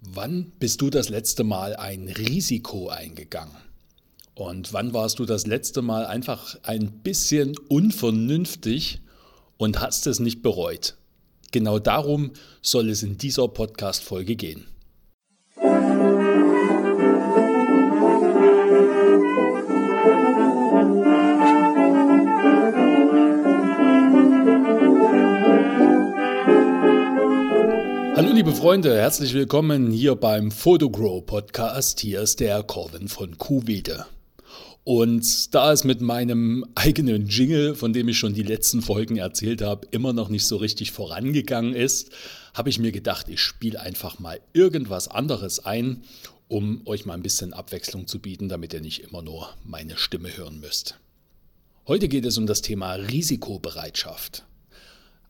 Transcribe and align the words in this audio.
Wann 0.00 0.52
bist 0.60 0.80
du 0.80 0.90
das 0.90 1.08
letzte 1.08 1.42
Mal 1.42 1.74
ein 1.74 2.08
Risiko 2.08 2.88
eingegangen? 2.88 3.56
Und 4.34 4.72
wann 4.72 4.92
warst 4.92 5.18
du 5.18 5.24
das 5.24 5.44
letzte 5.44 5.82
Mal 5.82 6.06
einfach 6.06 6.56
ein 6.62 7.00
bisschen 7.02 7.58
unvernünftig 7.68 9.00
und 9.56 9.80
hast 9.80 10.06
es 10.06 10.20
nicht 10.20 10.40
bereut? 10.40 10.96
Genau 11.50 11.80
darum 11.80 12.30
soll 12.62 12.90
es 12.90 13.02
in 13.02 13.18
dieser 13.18 13.48
Podcast-Folge 13.48 14.36
gehen. 14.36 14.68
Liebe 28.38 28.54
Freunde, 28.54 28.96
herzlich 28.96 29.34
willkommen 29.34 29.90
hier 29.90 30.14
beim 30.14 30.52
Photogrow 30.52 31.26
Podcast. 31.26 31.98
Hier 31.98 32.20
ist 32.20 32.38
der 32.38 32.62
Corvin 32.62 33.08
von 33.08 33.36
Kuhwede. 33.36 34.06
Und 34.84 35.52
da 35.56 35.72
es 35.72 35.82
mit 35.82 36.00
meinem 36.00 36.64
eigenen 36.76 37.26
Jingle, 37.26 37.74
von 37.74 37.92
dem 37.92 38.06
ich 38.06 38.16
schon 38.16 38.34
die 38.34 38.44
letzten 38.44 38.80
Folgen 38.80 39.16
erzählt 39.16 39.60
habe, 39.60 39.88
immer 39.90 40.12
noch 40.12 40.28
nicht 40.28 40.46
so 40.46 40.56
richtig 40.56 40.92
vorangegangen 40.92 41.74
ist, 41.74 42.12
habe 42.54 42.70
ich 42.70 42.78
mir 42.78 42.92
gedacht, 42.92 43.28
ich 43.28 43.40
spiele 43.40 43.80
einfach 43.80 44.20
mal 44.20 44.38
irgendwas 44.52 45.08
anderes 45.08 45.64
ein, 45.64 46.04
um 46.46 46.82
euch 46.86 47.06
mal 47.06 47.14
ein 47.14 47.24
bisschen 47.24 47.52
Abwechslung 47.52 48.06
zu 48.06 48.20
bieten, 48.20 48.48
damit 48.48 48.72
ihr 48.72 48.80
nicht 48.80 49.02
immer 49.02 49.22
nur 49.22 49.48
meine 49.64 49.96
Stimme 49.96 50.36
hören 50.36 50.60
müsst. 50.60 50.96
Heute 51.88 52.06
geht 52.06 52.24
es 52.24 52.38
um 52.38 52.46
das 52.46 52.62
Thema 52.62 52.92
Risikobereitschaft 52.92 54.44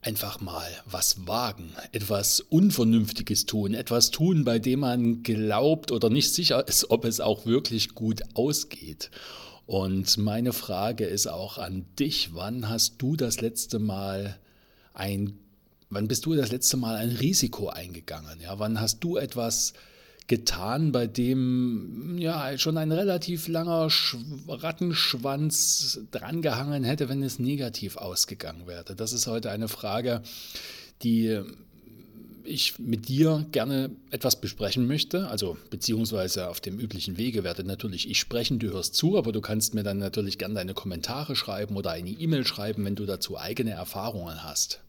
einfach 0.01 0.41
mal 0.41 0.70
was 0.87 1.27
wagen, 1.27 1.73
etwas 1.93 2.41
Unvernünftiges 2.41 3.47
tun, 3.47 3.75
etwas 3.75 4.11
tun, 4.11 4.45
bei 4.45 4.59
dem 4.59 4.80
man 4.80 5.23
glaubt 5.23 5.91
oder 5.91 6.09
nicht 6.09 6.33
sicher 6.33 6.66
ist, 6.66 6.91
ob 6.91 7.05
es 7.05 7.20
auch 7.20 7.47
wirklich 7.47 7.95
gut 7.95 8.22
ausgeht. 8.34 9.11
Und 9.67 10.17
meine 10.17 10.53
Frage 10.53 11.05
ist 11.05 11.27
auch 11.27 11.59
an 11.59 11.84
dich, 11.98 12.31
wann 12.33 12.69
hast 12.69 13.03
du 13.03 13.17
das 13.17 13.41
letzte 13.41 13.78
Mal 13.78 14.39
ein, 14.95 15.39
wann 15.91 16.09
bist 16.09 16.25
du 16.27 16.34
das 16.34 16.50
letzte 16.50 16.77
Mal 16.77 16.97
ein 16.97 17.11
Risiko 17.11 17.69
eingegangen? 17.69 18.41
Ja, 18.41 18.59
wann 18.59 18.81
hast 18.81 19.00
du 19.00 19.17
etwas 19.17 19.75
getan, 20.29 20.93
bei 20.93 21.07
dem 21.07 22.17
ja 22.19 22.57
schon 22.59 22.77
ein 22.77 22.93
relativ 22.93 23.48
langer 23.48 23.89
Rattenschwanz 24.47 26.01
drangehangen 26.11 26.84
hätte, 26.84 27.09
wenn 27.09 27.23
es 27.23 27.39
negativ 27.39 27.97
ausgegangen 27.97 28.67
wäre. 28.67 28.95
Das 28.95 29.12
ist 29.12 29.27
heute 29.27 29.51
eine 29.51 29.69
Frage, 29.69 30.23
die 31.03 31.41
ich 32.45 32.79
mit 32.79 33.09
dir 33.09 33.47
gerne 33.53 33.91
etwas 34.11 34.41
besprechen 34.41 34.87
möchte, 34.87 35.29
also 35.29 35.56
beziehungsweise 35.71 36.49
auf 36.49 36.61
dem 36.61 36.79
üblichen 36.79 37.19
Wege 37.19 37.45
werde 37.45 37.65
natürlich 37.65 38.09
ich 38.09 38.19
sprechen, 38.19 38.59
du 38.59 38.69
hörst 38.69 38.95
zu, 38.95 39.19
aber 39.19 39.33
du 39.33 39.41
kannst 39.41 39.75
mir 39.75 39.83
dann 39.83 39.99
natürlich 39.99 40.39
gerne 40.39 40.55
deine 40.55 40.75
Kommentare 40.75 41.37
schreiben 41.37 41.77
oder 41.77 41.91
eine 41.91 42.11
E-Mail 42.11 42.47
schreiben, 42.47 42.84
wenn 42.84 42.97
du 42.97 43.05
dazu 43.05 43.39
eigene 43.39 43.73
Erfahrungen 43.73 44.43
hast. 44.43 44.81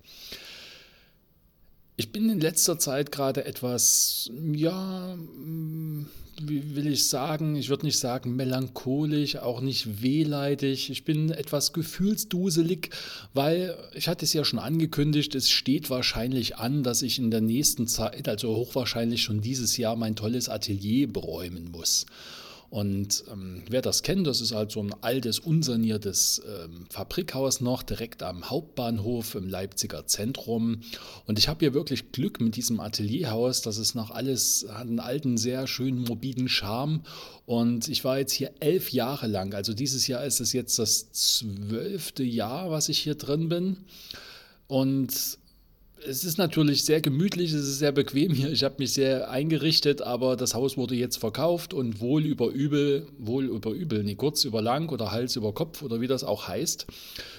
Ich 1.99 2.13
bin 2.13 2.29
in 2.29 2.39
letzter 2.39 2.79
Zeit 2.79 3.11
gerade 3.11 3.43
etwas, 3.43 4.31
ja, 4.53 5.17
mm, 5.17 6.05
wie 6.41 6.73
will 6.73 6.87
ich 6.87 7.09
sagen, 7.09 7.57
ich 7.57 7.67
würde 7.67 7.85
nicht 7.85 7.99
sagen 7.99 8.37
melancholisch, 8.37 9.35
auch 9.35 9.59
nicht 9.59 10.01
wehleidig. 10.01 10.89
Ich 10.91 11.03
bin 11.03 11.29
etwas 11.29 11.73
gefühlsduselig, 11.73 12.91
weil 13.33 13.75
ich 13.93 14.07
hatte 14.07 14.23
es 14.23 14.31
ja 14.31 14.45
schon 14.45 14.59
angekündigt, 14.59 15.35
es 15.35 15.49
steht 15.49 15.89
wahrscheinlich 15.89 16.55
an, 16.55 16.83
dass 16.83 17.01
ich 17.01 17.19
in 17.19 17.31
der 17.31 17.41
nächsten 17.41 17.85
Zeit, 17.85 18.29
also 18.29 18.55
hochwahrscheinlich 18.55 19.21
schon 19.21 19.41
dieses 19.41 19.75
Jahr, 19.75 19.97
mein 19.97 20.15
tolles 20.15 20.47
Atelier 20.47 21.11
beräumen 21.11 21.69
muss. 21.69 22.05
Und 22.69 23.23
ähm, 23.31 23.63
wer 23.67 23.81
das 23.81 24.03
kennt, 24.03 24.27
das 24.27 24.41
ist 24.41 24.53
halt 24.53 24.71
so 24.71 24.79
ein 24.79 24.93
altes, 25.01 25.39
unsaniertes 25.39 26.41
ähm, 26.45 26.85
Fabrikhaus 26.89 27.61
noch 27.61 27.81
direkt 27.81 28.21
am 28.21 28.49
Hauptbahnhof 28.49 29.33
im 29.33 29.47
Leipziger 29.47 30.05
Zentrum. 30.05 30.81
Und 31.25 31.39
ich 31.39 31.47
habe 31.47 31.59
hier 31.61 31.73
wirklich 31.73 32.11
Glück 32.11 32.39
mit 32.39 32.55
diesem 32.55 32.79
Atelierhaus. 32.79 33.61
Das 33.61 33.77
ist 33.77 33.95
noch 33.95 34.11
alles, 34.11 34.67
hat 34.69 34.87
einen 34.87 34.99
alten, 34.99 35.37
sehr 35.37 35.65
schönen, 35.65 36.03
morbiden 36.03 36.47
Charme. 36.47 37.01
Und 37.47 37.87
ich 37.87 38.03
war 38.03 38.19
jetzt 38.19 38.33
hier 38.33 38.51
elf 38.59 38.91
Jahre 38.91 39.25
lang. 39.25 39.55
Also 39.55 39.73
dieses 39.73 40.05
Jahr 40.05 40.23
ist 40.23 40.39
es 40.39 40.53
jetzt 40.53 40.77
das 40.77 41.11
zwölfte 41.11 42.23
Jahr, 42.23 42.69
was 42.69 42.89
ich 42.89 42.99
hier 42.99 43.15
drin 43.15 43.49
bin. 43.49 43.77
Und 44.67 45.39
es 46.07 46.23
ist 46.23 46.37
natürlich 46.37 46.83
sehr 46.85 47.01
gemütlich, 47.01 47.51
es 47.51 47.67
ist 47.67 47.79
sehr 47.79 47.91
bequem 47.91 48.33
hier. 48.33 48.51
Ich 48.51 48.63
habe 48.63 48.75
mich 48.79 48.93
sehr 48.93 49.29
eingerichtet, 49.29 50.01
aber 50.01 50.35
das 50.35 50.53
Haus 50.53 50.77
wurde 50.77 50.95
jetzt 50.95 51.17
verkauft 51.17 51.73
und 51.73 51.99
wohl 51.99 52.25
über 52.25 52.47
übel, 52.47 53.07
wohl 53.17 53.45
über 53.45 53.71
übel, 53.71 54.03
nee, 54.03 54.15
kurz 54.15 54.45
über 54.45 54.61
lang 54.61 54.89
oder 54.89 55.11
Hals 55.11 55.35
über 55.35 55.53
Kopf 55.53 55.81
oder 55.81 56.01
wie 56.01 56.07
das 56.07 56.23
auch 56.23 56.47
heißt, 56.47 56.87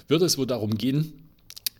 wird 0.09 0.23
es 0.23 0.39
wohl 0.39 0.47
darum 0.47 0.77
gehen, 0.77 1.13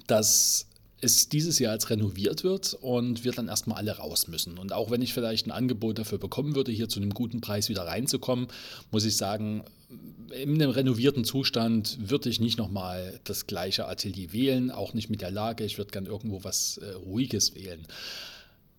dass 0.07 0.67
es 1.01 1.29
dieses 1.29 1.59
Jahr 1.59 1.73
als 1.73 1.89
renoviert 1.91 2.45
wird 2.45 2.75
und 2.81 3.25
wir 3.25 3.33
dann 3.33 3.49
erstmal 3.49 3.79
alle 3.79 3.97
raus 3.97 4.29
müssen. 4.29 4.59
Und 4.59 4.73
auch 4.73 4.91
wenn 4.91 5.03
ich 5.03 5.15
vielleicht 5.15 5.47
ein 5.47 5.51
Angebot 5.51 5.99
dafür 5.99 6.19
bekommen 6.19 6.55
würde, 6.55 6.73
hier 6.73 6.89
zu 6.89 7.01
einem 7.01 7.15
guten 7.15 7.41
Preis 7.41 7.69
wieder 7.69 7.87
reinzukommen, 7.87 8.49
muss 8.91 9.05
ich 9.05 9.17
sagen, 9.17 9.65
in 10.31 10.55
einem 10.55 10.71
renovierten 10.71 11.25
Zustand 11.25 11.99
würde 12.01 12.29
ich 12.29 12.41
nicht 12.41 12.59
nochmal 12.59 13.19
das 13.25 13.47
gleiche 13.47 13.89
Atelier 13.89 14.33
wählen, 14.33 14.71
auch 14.71 14.95
nicht 14.95 15.11
mit 15.11 15.21
der 15.21 15.31
Lage. 15.31 15.65
Ich 15.65 15.79
würde 15.79 15.91
gern 15.91 16.07
irgendwo 16.07 16.45
was 16.45 16.79
äh, 16.79 16.91
Ruhiges 16.93 17.55
wählen. 17.55 17.87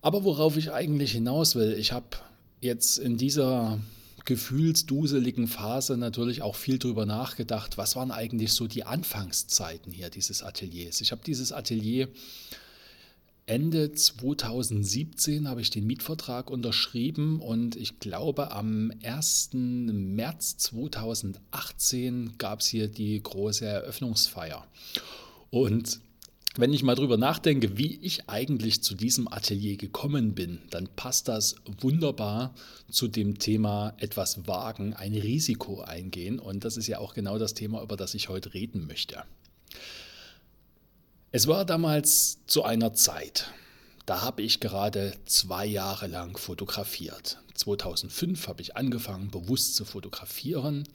Aber 0.00 0.24
worauf 0.24 0.56
ich 0.56 0.72
eigentlich 0.72 1.12
hinaus 1.12 1.54
will, 1.54 1.74
ich 1.74 1.92
habe 1.92 2.06
jetzt 2.60 2.98
in 2.98 3.16
dieser 3.18 3.80
gefühlsduseligen 4.24 5.48
Phase 5.48 5.96
natürlich 5.96 6.42
auch 6.42 6.56
viel 6.56 6.78
darüber 6.78 7.06
nachgedacht, 7.06 7.78
was 7.78 7.96
waren 7.96 8.10
eigentlich 8.10 8.52
so 8.52 8.66
die 8.66 8.84
Anfangszeiten 8.84 9.92
hier 9.92 10.10
dieses 10.10 10.42
Ateliers. 10.42 11.00
Ich 11.00 11.12
habe 11.12 11.22
dieses 11.24 11.52
Atelier 11.52 12.08
Ende 13.44 13.92
2017 13.92 15.48
habe 15.48 15.60
ich 15.60 15.70
den 15.70 15.86
Mietvertrag 15.86 16.48
unterschrieben 16.48 17.40
und 17.40 17.74
ich 17.74 17.98
glaube 17.98 18.52
am 18.52 18.92
1. 19.02 19.50
März 19.52 20.58
2018 20.58 22.34
gab 22.38 22.60
es 22.60 22.68
hier 22.68 22.86
die 22.86 23.20
große 23.20 23.66
Eröffnungsfeier. 23.66 24.64
Und 25.50 26.00
wenn 26.56 26.72
ich 26.72 26.82
mal 26.82 26.94
drüber 26.94 27.16
nachdenke, 27.16 27.78
wie 27.78 27.96
ich 28.02 28.28
eigentlich 28.28 28.82
zu 28.82 28.94
diesem 28.94 29.26
Atelier 29.26 29.76
gekommen 29.76 30.34
bin, 30.34 30.58
dann 30.70 30.86
passt 30.88 31.28
das 31.28 31.56
wunderbar 31.80 32.54
zu 32.90 33.08
dem 33.08 33.38
Thema 33.38 33.94
etwas 33.98 34.46
wagen, 34.46 34.92
ein 34.92 35.14
Risiko 35.14 35.80
eingehen. 35.80 36.38
Und 36.38 36.64
das 36.64 36.76
ist 36.76 36.88
ja 36.88 36.98
auch 36.98 37.14
genau 37.14 37.38
das 37.38 37.54
Thema, 37.54 37.82
über 37.82 37.96
das 37.96 38.14
ich 38.14 38.28
heute 38.28 38.52
reden 38.52 38.86
möchte. 38.86 39.22
Es 41.30 41.46
war 41.46 41.64
damals 41.64 42.38
zu 42.46 42.62
einer 42.64 42.92
Zeit, 42.92 43.50
da 44.04 44.20
habe 44.20 44.42
ich 44.42 44.60
gerade 44.60 45.14
zwei 45.24 45.64
Jahre 45.64 46.06
lang 46.06 46.36
fotografiert. 46.36 47.38
2005 47.54 48.48
habe 48.48 48.60
ich 48.60 48.76
angefangen, 48.76 49.30
bewusst 49.30 49.76
zu 49.76 49.86
fotografieren 49.86 50.86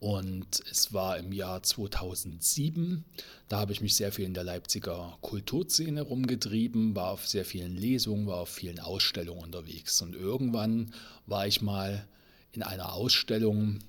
und 0.00 0.62
es 0.70 0.92
war 0.92 1.18
im 1.18 1.32
Jahr 1.32 1.62
2007. 1.62 3.04
Da 3.48 3.58
habe 3.58 3.72
ich 3.72 3.80
mich 3.80 3.96
sehr 3.96 4.12
viel 4.12 4.26
in 4.26 4.34
der 4.34 4.44
Leipziger 4.44 5.18
Kulturszene 5.22 6.02
rumgetrieben, 6.02 6.94
war 6.94 7.10
auf 7.10 7.26
sehr 7.26 7.44
vielen 7.44 7.76
Lesungen, 7.76 8.26
war 8.26 8.38
auf 8.38 8.48
vielen 8.48 8.78
Ausstellungen 8.78 9.42
unterwegs. 9.42 10.00
Und 10.00 10.14
irgendwann 10.14 10.92
war 11.26 11.46
ich 11.46 11.62
mal 11.62 12.06
in 12.52 12.62
einer 12.62 12.92
Ausstellung 12.92 13.80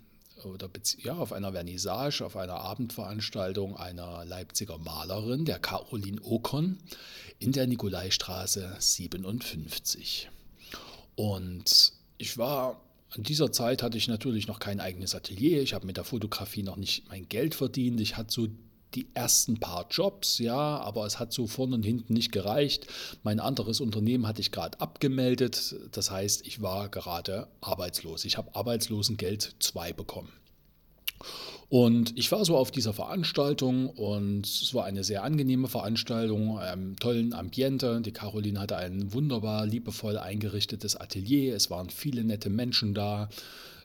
oder 0.46 0.70
ja, 1.04 1.16
auf 1.16 1.34
einer 1.34 1.52
Vernissage, 1.52 2.26
auf 2.26 2.38
einer 2.38 2.56
Abendveranstaltung 2.56 3.76
einer 3.78 4.26
Leipziger 4.26 4.78
Malerin, 4.78 5.46
der 5.46 5.60
Caroline 5.60 6.22
Okon, 6.24 6.80
in 7.40 7.52
der 7.52 7.68
Nikolaistraße 7.68 8.76
57. 8.80 10.30
Und 11.16 11.94
ich 12.18 12.38
war, 12.38 12.82
in 13.16 13.24
dieser 13.24 13.52
Zeit 13.52 13.82
hatte 13.82 13.98
ich 13.98 14.08
natürlich 14.08 14.48
noch 14.48 14.60
kein 14.60 14.80
eigenes 14.80 15.16
Atelier, 15.16 15.62
ich 15.62 15.74
habe 15.74 15.86
mit 15.86 15.98
der 15.98 16.04
Fotografie 16.04 16.64
noch 16.64 16.78
nicht 16.78 17.08
mein 17.10 17.28
Geld 17.28 17.56
verdient, 17.56 18.00
ich 18.00 18.18
hatte 18.18 18.32
so 18.32 18.48
die 18.96 19.08
ersten 19.14 19.60
paar 19.60 19.88
Jobs, 19.90 20.40
ja, 20.40 20.78
aber 20.80 21.06
es 21.06 21.20
hat 21.20 21.32
so 21.32 21.48
vorne 21.48 21.76
und 21.76 21.84
hinten 21.84 22.14
nicht 22.14 22.32
gereicht. 22.32 22.88
Mein 23.24 23.40
anderes 23.40 23.82
Unternehmen 23.82 24.28
hatte 24.28 24.42
ich 24.42 24.52
gerade 24.52 24.80
abgemeldet, 24.82 25.76
das 25.92 26.10
heißt, 26.10 26.48
ich 26.48 26.62
war 26.62 26.90
gerade 26.90 27.48
arbeitslos. 27.62 28.26
Ich 28.26 28.38
habe 28.38 28.56
Arbeitslosengeld 28.56 29.56
2 29.60 29.94
bekommen. 29.94 30.32
Und 31.70 32.18
ich 32.18 32.32
war 32.32 32.44
so 32.46 32.58
auf 32.58 32.72
dieser 32.72 32.94
Veranstaltung 32.94 33.90
und 33.90 34.48
es 34.48 34.74
war 34.74 34.86
eine 34.86 35.04
sehr 35.04 35.24
angenehme 35.24 35.68
Veranstaltung, 35.68 36.58
einem 36.58 36.96
tollen 36.96 37.34
Ambiente. 37.34 38.02
Die 38.02 38.12
Caroline 38.12 38.60
hatte 38.60 38.78
ein 38.78 39.14
wunderbar 39.14 39.68
liebevoll 39.68 40.18
eingerichtetes 40.18 40.96
Atelier. 40.96 41.56
Es 41.56 41.70
waren 41.70 41.92
viele 41.92 42.24
nette 42.24 42.50
Menschen 42.50 42.96
da. 42.96 43.30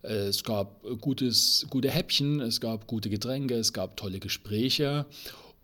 Es 0.03 0.45
gab 0.45 0.83
gutes, 1.01 1.67
gute 1.69 1.91
Häppchen, 1.91 2.41
es 2.41 2.61
gab 2.61 2.87
gute 2.87 3.11
Getränke, 3.11 3.55
es 3.55 3.73
gab 3.73 3.97
tolle 3.97 4.19
Gespräche. 4.19 5.07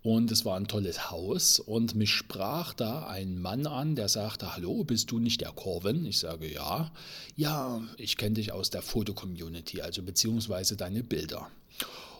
Und 0.03 0.31
es 0.31 0.45
war 0.45 0.57
ein 0.57 0.67
tolles 0.67 1.11
Haus 1.11 1.59
und 1.59 1.93
mich 1.93 2.09
sprach 2.11 2.73
da 2.73 3.05
ein 3.05 3.39
Mann 3.39 3.67
an, 3.67 3.95
der 3.95 4.09
sagte, 4.09 4.55
hallo, 4.55 4.83
bist 4.83 5.11
du 5.11 5.19
nicht 5.19 5.41
der 5.41 5.51
Corvin? 5.51 6.05
Ich 6.05 6.17
sage, 6.17 6.51
ja. 6.51 6.91
Ja, 7.35 7.81
ich 7.97 8.17
kenne 8.17 8.33
dich 8.33 8.51
aus 8.51 8.71
der 8.71 8.81
Fotocommunity, 8.81 9.81
also 9.81 10.01
beziehungsweise 10.01 10.75
deine 10.75 11.03
Bilder. 11.03 11.47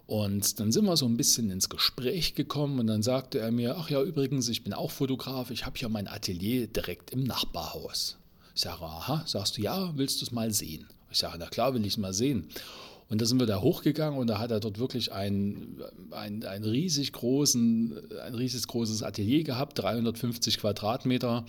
Und 0.05 0.59
dann 0.59 0.71
sind 0.71 0.85
wir 0.85 0.95
so 0.95 1.07
ein 1.07 1.17
bisschen 1.17 1.49
ins 1.49 1.69
Gespräch 1.69 2.35
gekommen 2.35 2.79
und 2.79 2.87
dann 2.87 3.01
sagte 3.01 3.39
er 3.39 3.51
mir, 3.51 3.77
ach 3.77 3.89
ja, 3.89 4.01
übrigens, 4.03 4.49
ich 4.49 4.63
bin 4.63 4.73
auch 4.73 4.91
Fotograf, 4.91 5.49
ich 5.49 5.65
habe 5.65 5.79
hier 5.79 5.89
mein 5.89 6.07
Atelier 6.07 6.67
direkt 6.67 7.11
im 7.11 7.23
Nachbarhaus. 7.23 8.17
Ich 8.53 8.61
sage, 8.61 8.83
aha, 8.83 9.23
sagst 9.25 9.57
du 9.57 9.61
ja, 9.61 9.97
willst 9.97 10.21
du 10.21 10.25
es 10.25 10.31
mal 10.31 10.53
sehen? 10.53 10.85
Ich 11.09 11.17
sage, 11.17 11.37
na 11.39 11.47
klar, 11.47 11.73
will 11.73 11.85
ich 11.85 11.93
es 11.93 11.97
mal 11.97 12.13
sehen. 12.13 12.47
Und 13.11 13.19
da 13.19 13.25
sind 13.25 13.41
wir 13.41 13.45
da 13.45 13.61
hochgegangen 13.61 14.17
und 14.17 14.27
da 14.27 14.39
hat 14.39 14.51
er 14.51 14.61
dort 14.61 14.79
wirklich 14.79 15.11
ein, 15.11 15.81
ein, 16.11 16.45
ein, 16.45 16.63
riesig, 16.63 17.11
großen, 17.11 17.93
ein 18.25 18.35
riesig 18.35 18.65
großes 18.65 19.03
Atelier 19.03 19.43
gehabt, 19.43 19.77
350 19.79 20.59
Quadratmeter 20.59 21.43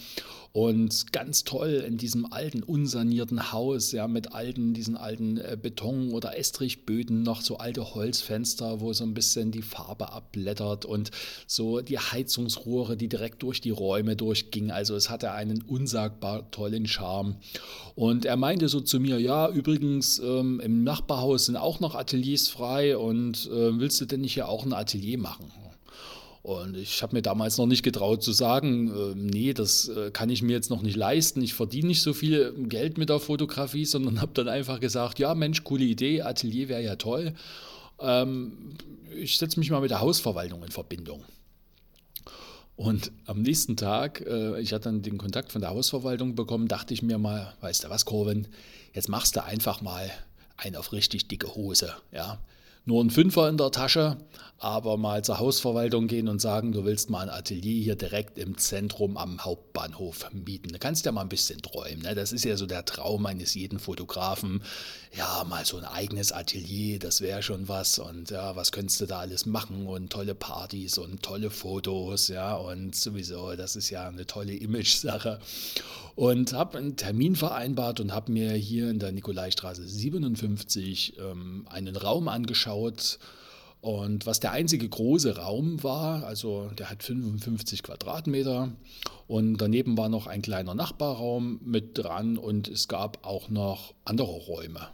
und 0.51 1.13
ganz 1.13 1.45
toll 1.45 1.85
in 1.87 1.99
diesem 1.99 2.31
alten, 2.33 2.65
unsanierten 2.65 3.53
Haus, 3.53 3.93
ja, 3.93 4.09
mit 4.09 4.35
alten, 4.35 4.75
diesen 4.75 4.97
alten 4.97 5.39
äh, 5.39 5.57
Beton- 5.61 6.11
oder 6.11 6.37
Estrichböden, 6.37 7.23
noch 7.23 7.41
so 7.43 7.59
alte 7.59 7.95
Holzfenster, 7.95 8.81
wo 8.81 8.93
so 8.93 9.05
ein 9.05 9.15
bisschen 9.15 9.53
die 9.53 9.63
Farbe 9.63 10.13
abblättert 10.13 10.85
und 10.85 11.13
so 11.47 11.81
die 11.81 11.99
Heizungsrohre, 11.99 12.97
die 12.97 13.09
direkt 13.09 13.41
durch 13.45 13.61
die 13.61 13.71
Räume 13.71 14.17
durchgingen. 14.17 14.73
Also 14.73 14.97
es 14.97 15.11
hatte 15.11 15.31
einen 15.31 15.63
unsagbar 15.63 16.51
tollen 16.51 16.89
Charme. 16.89 17.37
Und 17.95 18.25
er 18.25 18.37
meinte 18.37 18.69
so 18.69 18.81
zu 18.81 18.99
mir, 18.99 19.21
ja, 19.21 19.49
übrigens 19.49 20.19
ähm, 20.19 20.61
im 20.61 20.83
Nachbarhaus 20.83 21.52
sind 21.53 21.61
auch 21.61 21.81
noch 21.81 21.95
Ateliers 21.95 22.49
frei 22.49 22.97
und 22.97 23.47
äh, 23.47 23.79
willst 23.79 24.01
du 24.01 24.07
denn 24.07 24.23
nicht 24.23 24.35
hier 24.35 24.49
auch 24.49 24.65
ein 24.65 24.73
Atelier 24.73 25.19
machen? 25.19 25.53
Und 26.43 26.77
ich 26.79 27.03
habe 27.03 27.15
mir 27.15 27.23
damals 27.23 27.59
noch 27.59 27.67
nicht 27.67 27.83
getraut 27.83 28.23
zu 28.23 28.33
sagen, 28.33 28.89
äh, 28.89 29.15
nee, 29.15 29.53
das 29.53 29.89
äh, 29.89 30.11
kann 30.11 30.31
ich 30.31 30.43
mir 30.43 30.53
jetzt 30.53 30.71
noch 30.71 30.81
nicht 30.81 30.97
leisten. 30.97 31.43
Ich 31.43 31.53
verdiene 31.53 31.89
nicht 31.89 32.01
so 32.01 32.15
viel 32.15 32.55
Geld 32.69 32.97
mit 32.97 33.11
der 33.11 33.21
Fotografie, 33.21 33.85
sondern 33.85 34.21
habe 34.23 34.33
dann 34.33 34.49
einfach 34.49 34.81
gesagt, 34.81 35.19
ja 35.19 35.35
Mensch, 35.35 35.63
coole 35.63 35.85
Idee, 35.85 36.23
Atelier 36.23 36.71
wäre 36.71 36.83
ja 36.83 36.97
toll. 36.97 37.35
Ähm, 38.01 38.77
ich 39.15 39.37
setze 39.37 39.61
mich 39.61 39.71
mal 39.71 39.83
mit 39.83 39.91
der 39.91 40.01
Hausverwaltung 40.01 40.65
in 40.65 40.71
Verbindung. 40.71 41.23
Und 42.77 43.13
am 43.27 43.43
nächsten 43.43 43.77
Tag, 43.77 44.23
äh, 44.27 44.59
ich 44.59 44.73
hatte 44.73 44.85
dann 44.85 45.03
den 45.03 45.19
Kontakt 45.19 45.53
von 45.53 45.61
der 45.61 45.71
Hausverwaltung 45.71 46.35
bekommen, 46.35 46.67
dachte 46.67 46.95
ich 46.95 47.03
mir 47.03 47.19
mal, 47.19 47.53
weißt 47.61 47.85
du 47.85 47.91
was, 47.91 48.07
Corvin, 48.07 48.49
jetzt 48.95 49.11
machst 49.11 49.37
du 49.37 49.45
einfach 49.45 49.83
mal 49.83 50.11
einen 50.63 50.77
auf 50.77 50.93
richtig 50.93 51.29
dicke 51.29 51.55
Hose. 51.55 51.95
Ja? 52.13 52.39
Nur 52.85 53.05
ein 53.05 53.11
Fünfer 53.11 53.49
in 53.49 53.59
der 53.59 53.71
Tasche, 53.71 54.17
aber 54.59 54.97
mal 54.97 55.23
zur 55.23 55.39
Hausverwaltung 55.39 56.09
gehen 56.09 56.27
und 56.27 56.41
sagen, 56.41 56.73
du 56.73 56.85
willst 56.85 57.11
mal 57.11 57.21
ein 57.21 57.31
Atelier 57.31 57.81
hier 57.81 57.95
direkt 57.95 58.39
im 58.39 58.59
Zentrum 58.59 59.17
am 59.17 59.45
Hauptbahnhof 59.45 60.29
mieten. 60.33 60.71
Da 60.73 60.79
kannst 60.79 61.05
du 61.05 61.09
ja 61.09 61.13
mal 61.13 61.21
ein 61.21 61.29
bisschen 61.29 61.63
träumen. 61.63 62.03
Ne? 62.03 62.17
Das 62.17 62.33
ist 62.33 62.45
ja 62.45 62.57
so 62.57 62.67
der 62.67 62.85
Traum 62.85 63.25
eines 63.27 63.55
jeden 63.55 63.79
Fotografen. 63.79 64.65
Ja, 65.17 65.45
mal 65.49 65.65
so 65.65 65.77
ein 65.77 65.85
eigenes 65.85 66.33
Atelier, 66.33 66.99
das 66.99 67.21
wäre 67.21 67.43
schon 67.45 67.69
was. 67.69 68.01
Und 68.01 68.31
ja, 68.31 68.57
was 68.57 68.73
könntest 68.73 69.01
du 69.01 69.07
da 69.07 69.21
alles 69.21 69.47
machen? 69.47 69.87
Und 69.87 70.11
tolle 70.11 70.35
Partys 70.35 70.99
und 70.99 71.23
tolle 71.23 71.51
Fotos, 71.51 72.29
ja, 72.29 72.55
und 72.55 72.97
sowieso, 72.97 73.55
das 73.55 73.77
ist 73.77 73.91
ja 73.91 74.09
eine 74.09 74.27
tolle 74.27 74.55
Image-Sache. 74.55 75.39
Und 76.15 76.53
habe 76.53 76.79
einen 76.79 76.97
Termin 76.97 77.37
vereinbart 77.37 78.01
und 78.01 78.13
habe 78.13 78.31
mir 78.33 78.53
hier 78.53 78.91
in 78.91 78.99
der 78.99 79.13
Nikolaistraße 79.13 79.87
57 79.87 81.19
ähm, 81.19 81.67
einen 81.71 81.97
Raum 81.97 82.29
angeschaut 82.29 82.72
und 83.83 84.27
was 84.27 84.39
der 84.39 84.53
einzige 84.53 84.89
große 84.89 85.39
Raum 85.39 85.83
war, 85.83 86.25
also 86.25 86.71
der 86.79 86.89
hat 86.89 87.03
55 87.03 87.83
Quadratmeter. 87.83 88.71
Und 89.27 89.59
daneben 89.59 89.99
war 89.99 90.09
noch 90.09 90.29
ein 90.29 90.41
kleiner 90.41 90.75
Nachbarraum 90.75 91.59
mit 91.65 91.99
dran 91.99 92.39
und 92.39 92.69
es 92.69 92.87
gab 92.87 93.27
auch 93.27 93.49
noch 93.49 93.93
andere 94.05 94.31
Räume. 94.31 94.87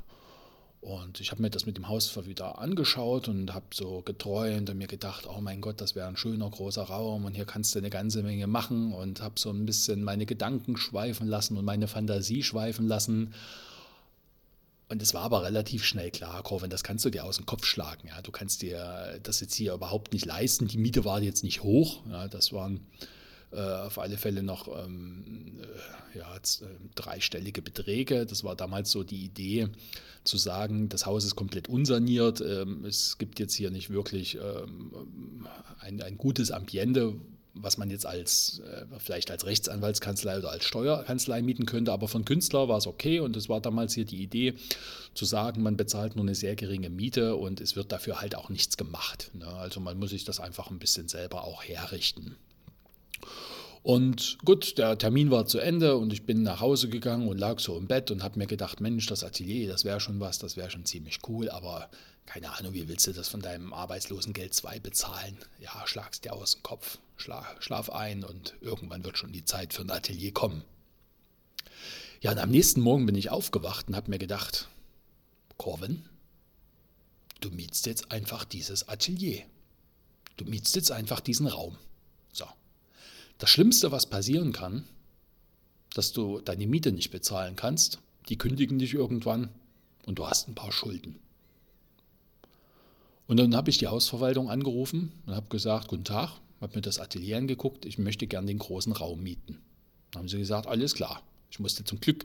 Und 0.80 1.20
ich 1.20 1.32
habe 1.32 1.42
mir 1.42 1.50
das 1.50 1.66
mit 1.66 1.76
dem 1.76 1.88
Hausvermieter 1.88 2.58
angeschaut 2.58 3.28
und 3.28 3.52
habe 3.52 3.66
so 3.75 4.00
geträumt 4.00 4.70
und 4.70 4.78
mir 4.78 4.86
gedacht, 4.86 5.26
oh 5.28 5.40
mein 5.42 5.60
Gott, 5.60 5.82
das 5.82 5.94
wäre 5.94 6.08
ein 6.08 6.16
schöner 6.16 6.48
großer 6.48 6.84
Raum 6.84 7.26
und 7.26 7.34
hier 7.34 7.44
kannst 7.44 7.74
du 7.74 7.81
eine 7.81 7.90
ganze 7.90 8.22
Menge 8.22 8.46
machen 8.46 8.94
und 8.94 9.20
habe 9.20 9.34
so 9.38 9.50
ein 9.50 9.66
bisschen 9.66 10.02
meine 10.02 10.24
Gedanken 10.24 10.78
schweifen 10.78 11.26
lassen 11.26 11.58
und 11.58 11.66
meine 11.66 11.88
Fantasie 11.88 12.42
schweifen 12.42 12.88
lassen 12.88 13.34
und 14.88 15.02
es 15.02 15.12
war 15.12 15.23
aber 15.23 15.43
relativ 15.43 15.85
schnell 15.85 16.11
klar, 16.11 16.43
Corvin, 16.43 16.70
das 16.70 16.82
kannst 16.82 17.05
du 17.05 17.11
dir 17.11 17.25
aus 17.25 17.37
dem 17.37 17.46
Kopf 17.46 17.67
schlagen. 17.67 18.08
Ja. 18.08 18.23
Du 18.23 18.31
kannst 18.31 18.62
dir 18.62 19.20
das 19.23 19.40
jetzt 19.40 19.55
hier 19.55 19.75
überhaupt 19.75 20.12
nicht 20.12 20.25
leisten. 20.25 20.67
Die 20.67 20.79
Miete 20.79 21.05
war 21.05 21.20
jetzt 21.20 21.44
nicht 21.44 21.62
hoch. 21.62 22.02
Ja. 22.08 22.26
Das 22.29 22.52
waren 22.52 22.81
äh, 23.50 23.61
auf 23.61 23.99
alle 23.99 24.17
Fälle 24.17 24.43
noch 24.43 24.69
ähm, 24.82 25.58
äh, 26.14 26.19
ja, 26.19 26.37
äh, 26.37 26.67
dreistellige 26.94 27.61
Beträge. 27.61 28.25
Das 28.25 28.44
war 28.44 28.56
damals 28.56 28.90
so 28.90 29.05
die 29.05 29.25
Idee, 29.25 29.69
zu 30.25 30.37
sagen, 30.37 30.88
das 30.88 31.06
Haus 31.06 31.25
ist 31.25 31.37
komplett 31.37 31.69
unsaniert. 31.69 32.41
Ähm, 32.41 32.84
es 32.84 33.19
gibt 33.19 33.41
jetzt 33.41 33.55
hier 33.55 33.70
nicht 33.70 33.91
wirklich 33.91 34.37
ähm, 34.37 35.46
ein, 35.81 36.02
ein 36.02 36.19
gutes 36.19 36.50
Ambiente, 36.50 37.14
was 37.62 37.78
man 37.78 37.90
jetzt 37.90 38.06
als 38.06 38.60
äh, 38.60 38.87
vielleicht 38.99 39.31
als 39.31 39.46
Rechtsanwaltskanzlei 39.46 40.38
oder 40.38 40.50
als 40.50 40.64
Steuerkanzlei 40.64 41.43
mieten 41.43 41.66
könnte, 41.66 41.93
aber 41.93 42.08
von 42.08 42.25
Künstler 42.25 42.69
war 42.69 42.78
es 42.78 42.87
okay 42.87 43.20
und 43.20 43.37
es 43.37 43.49
war 43.49 43.60
damals 43.60 43.94
hier 43.94 44.05
die 44.05 44.22
Idee 44.22 44.55
zu 45.14 45.25
sagen, 45.25 45.62
man 45.62 45.76
bezahlt 45.76 46.16
nur 46.16 46.25
eine 46.25 46.34
sehr 46.34 46.56
geringe 46.56 46.90
Miete 46.90 47.37
und 47.37 47.60
es 47.60 47.76
wird 47.76 47.93
dafür 47.93 48.20
halt 48.20 48.34
auch 48.34 48.49
nichts 48.49 48.76
gemacht. 48.76 49.31
Ne? 49.34 49.46
Also 49.46 49.81
man 49.81 49.99
muss 49.99 50.10
sich 50.10 50.25
das 50.25 50.40
einfach 50.40 50.70
ein 50.70 50.78
bisschen 50.78 51.08
selber 51.08 51.44
auch 51.44 51.64
herrichten. 51.64 52.37
Und 53.82 54.38
gut, 54.44 54.76
der 54.76 54.99
Termin 54.99 55.31
war 55.31 55.46
zu 55.46 55.60
Ende 55.60 55.96
und 55.96 56.12
ich 56.12 56.26
bin 56.26 56.43
nach 56.43 56.60
Hause 56.60 56.88
gegangen 56.88 57.28
und 57.28 57.38
lag 57.38 57.58
so 57.58 57.78
im 57.78 57.87
Bett 57.87 58.10
und 58.10 58.22
habe 58.22 58.38
mir 58.38 58.46
gedacht, 58.46 58.81
Mensch, 58.81 59.06
das 59.06 59.25
Atelier, 59.25 59.69
das 59.69 59.84
wäre 59.84 60.00
schon 60.00 60.20
was, 60.20 60.38
das 60.38 60.56
wäre 60.56 60.70
schon 60.70 60.84
ziemlich 60.84 61.20
cool, 61.28 61.49
aber 61.49 61.88
keine 62.26 62.52
Ahnung, 62.52 62.75
wie 62.75 62.87
willst 62.88 63.06
du 63.06 63.12
das 63.12 63.28
von 63.28 63.40
deinem 63.40 63.72
Arbeitslosengeld 63.72 64.52
2 64.52 64.81
bezahlen? 64.81 65.38
Ja, 65.60 65.87
schlagst 65.87 66.25
dir 66.25 66.34
aus 66.34 66.52
dem 66.56 66.62
Kopf, 66.62 66.99
schlaf, 67.19 67.56
schlaf 67.61 67.91
ein 67.91 68.25
und 68.25 68.55
irgendwann 68.61 69.05
wird 69.05 69.19
schon 69.19 69.32
die 69.32 69.44
Zeit 69.44 69.75
für 69.75 69.82
ein 69.82 69.91
Atelier 69.91 70.32
kommen. 70.32 70.65
Ja, 72.20 72.32
und 72.32 72.38
am 72.38 72.50
nächsten 72.50 72.81
Morgen 72.81 73.06
bin 73.06 73.15
ich 73.15 73.31
aufgewacht 73.31 73.88
und 73.88 73.97
habe 73.97 74.11
mir 74.11 74.19
gedacht, 74.19 74.69
Corvin, 75.56 76.05
du 77.41 77.50
mietst 77.50 77.87
jetzt 77.87 78.11
einfach 78.11 78.44
dieses 78.44 78.88
Atelier. 78.88 79.43
Du 80.37 80.44
mietst 80.44 80.75
jetzt 80.76 80.91
einfach 80.91 81.20
diesen 81.20 81.47
Raum. 81.47 81.76
So. 82.32 82.47
Das 83.38 83.50
Schlimmste, 83.50 83.93
was 83.93 84.06
passieren 84.06 84.53
kann, 84.53 84.85
dass 85.94 86.12
du 86.12 86.41
deine 86.41 86.67
Miete 86.67 86.93
nicht 86.93 87.11
bezahlen 87.11 87.56
kannst, 87.56 87.99
die 88.29 88.38
kündigen 88.38 88.79
dich 88.79 88.94
irgendwann 88.94 89.50
und 90.06 90.19
du 90.19 90.27
hast 90.27 90.48
ein 90.48 90.55
paar 90.55 90.72
Schulden. 90.72 91.19
Und 93.27 93.37
dann 93.37 93.55
habe 93.55 93.70
ich 93.70 93.79
die 93.79 93.89
Hausverwaltung 93.89 94.48
angerufen 94.48 95.13
und 95.27 95.34
habe 95.34 95.48
gesagt, 95.48 95.89
guten 95.89 96.05
Tag, 96.05 96.32
habe 96.60 96.77
mir 96.77 96.82
das 96.82 96.98
Atelier 96.98 97.38
angeguckt, 97.38 97.84
ich 97.84 97.98
möchte 97.98 98.27
gern 98.27 98.46
den 98.46 98.58
großen 98.58 98.93
Raum 98.93 99.22
mieten. 99.22 99.60
Dann 100.10 100.20
haben 100.20 100.29
sie 100.29 100.38
gesagt, 100.38 100.67
alles 100.67 100.94
klar. 100.94 101.22
Ich 101.50 101.60
musste 101.60 101.84
zum 101.84 102.00
Glück 102.00 102.24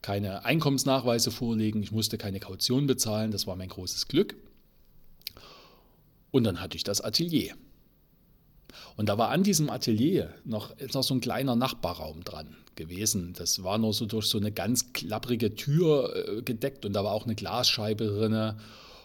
keine 0.00 0.44
Einkommensnachweise 0.44 1.30
vorlegen, 1.30 1.82
ich 1.82 1.92
musste 1.92 2.18
keine 2.18 2.40
Kaution 2.40 2.86
bezahlen, 2.86 3.30
das 3.30 3.46
war 3.46 3.56
mein 3.56 3.68
großes 3.68 4.08
Glück. 4.08 4.34
Und 6.30 6.44
dann 6.44 6.60
hatte 6.60 6.76
ich 6.76 6.84
das 6.84 7.00
Atelier. 7.00 7.54
Und 8.96 9.08
da 9.08 9.18
war 9.18 9.28
an 9.30 9.42
diesem 9.42 9.70
Atelier 9.70 10.34
noch, 10.44 10.74
noch 10.94 11.02
so 11.02 11.14
ein 11.14 11.20
kleiner 11.20 11.56
Nachbarraum 11.56 12.24
dran 12.24 12.56
gewesen. 12.74 13.34
Das 13.34 13.62
war 13.62 13.78
nur 13.78 13.92
so 13.92 14.06
durch 14.06 14.26
so 14.26 14.38
eine 14.38 14.50
ganz 14.50 14.92
klapprige 14.92 15.54
Tür 15.54 16.38
äh, 16.38 16.42
gedeckt 16.42 16.86
und 16.86 16.94
da 16.94 17.04
war 17.04 17.12
auch 17.12 17.24
eine 17.24 17.34
Glasscheibe 17.34 18.06
drin 18.06 18.54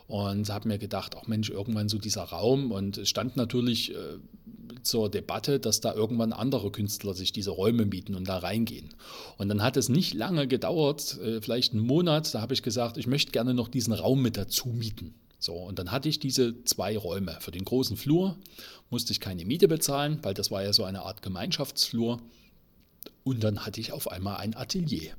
und 0.08 0.50
habe 0.50 0.68
mir 0.68 0.78
gedacht, 0.78 1.16
ach 1.20 1.28
Mensch, 1.28 1.50
irgendwann 1.50 1.90
so 1.90 1.98
dieser 1.98 2.24
Raum 2.24 2.72
und 2.72 2.98
es 2.98 3.10
stand 3.10 3.36
natürlich 3.36 3.94
äh, 3.94 4.18
zur 4.82 5.10
Debatte, 5.10 5.60
dass 5.60 5.82
da 5.82 5.94
irgendwann 5.94 6.34
andere 6.34 6.72
Künstler 6.72 7.14
sich 7.14 7.34
diese 7.34 7.52
Räume 7.52 7.86
mieten 7.86 8.16
und 8.16 8.28
da 8.28 8.38
reingehen. 8.38 8.90
Und 9.38 9.50
dann 9.50 9.62
hat 9.62 9.76
es 9.76 9.90
nicht 9.90 10.14
lange 10.14 10.48
gedauert, 10.48 11.18
äh, 11.20 11.42
vielleicht 11.42 11.74
einen 11.74 11.86
Monat, 11.86 12.34
da 12.34 12.42
habe 12.42 12.54
ich 12.54 12.64
gesagt, 12.64 12.98
ich 12.98 13.08
möchte 13.08 13.32
gerne 13.32 13.54
noch 13.54 13.68
diesen 13.68 13.94
Raum 13.94 14.22
mit 14.22 14.38
dazu 14.38 14.70
mieten. 14.70 15.14
So, 15.40 15.54
und 15.54 15.78
dann 15.78 15.92
hatte 15.92 16.10
ich 16.10 16.20
diese 16.20 16.64
zwei 16.64 16.98
Räume. 16.98 17.38
Für 17.42 17.52
den 17.52 17.64
großen 17.64 17.96
Flur 17.96 18.38
musste 18.90 19.12
ich 19.12 19.20
keine 19.20 19.46
Miete 19.46 19.68
bezahlen, 19.68 20.20
weil 20.24 20.34
das 20.34 20.50
war 20.50 20.64
ja 20.64 20.74
so 20.74 20.84
eine 20.84 21.04
Art 21.04 21.22
Gemeinschaftsflur. 21.22 22.22
Und 23.24 23.44
dann 23.44 23.66
hatte 23.66 23.80
ich 23.80 23.92
auf 23.92 24.10
einmal 24.10 24.38
ein 24.38 24.56
Atelier 24.56 25.12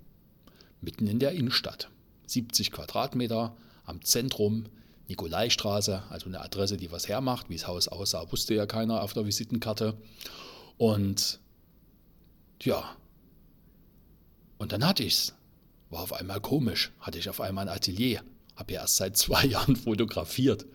mitten 0.81 1.07
in 1.07 1.19
der 1.19 1.33
Innenstadt. 1.33 1.91
70 2.27 2.73
Quadratmeter 2.73 3.57
am 3.85 4.03
Zentrum 4.03 4.65
Nikolaistraße, 5.09 6.03
also 6.11 6.27
eine 6.27 6.41
Adresse, 6.41 6.77
die 6.77 6.93
was 6.93 7.09
hermacht. 7.09 7.49
Wie 7.49 7.57
das 7.57 7.67
Haus 7.67 7.89
aussah, 7.89 8.31
wusste 8.31 8.55
ja 8.55 8.67
keiner 8.67 9.03
auf 9.03 9.15
der 9.15 9.27
Visitenkarte. 9.27 9.95
Und 10.77 11.41
ja, 12.63 12.85
und 14.59 14.73
dann 14.73 14.85
hatte 14.85 15.05
ich 15.05 15.15
es. 15.15 15.35
War 15.91 16.03
auf 16.03 16.13
einmal 16.13 16.41
komisch. 16.41 16.91
Hatte 17.01 17.19
ich 17.19 17.31
auf 17.31 17.41
einmal 17.41 17.69
ein 17.69 17.75
Atelier. 17.75 18.23
Habe 18.57 18.75
ja 18.75 18.83
erst 18.83 18.97
seit 18.97 19.17
zwei 19.17 19.45
Jahren 19.47 19.77
fotografiert. 19.77 20.67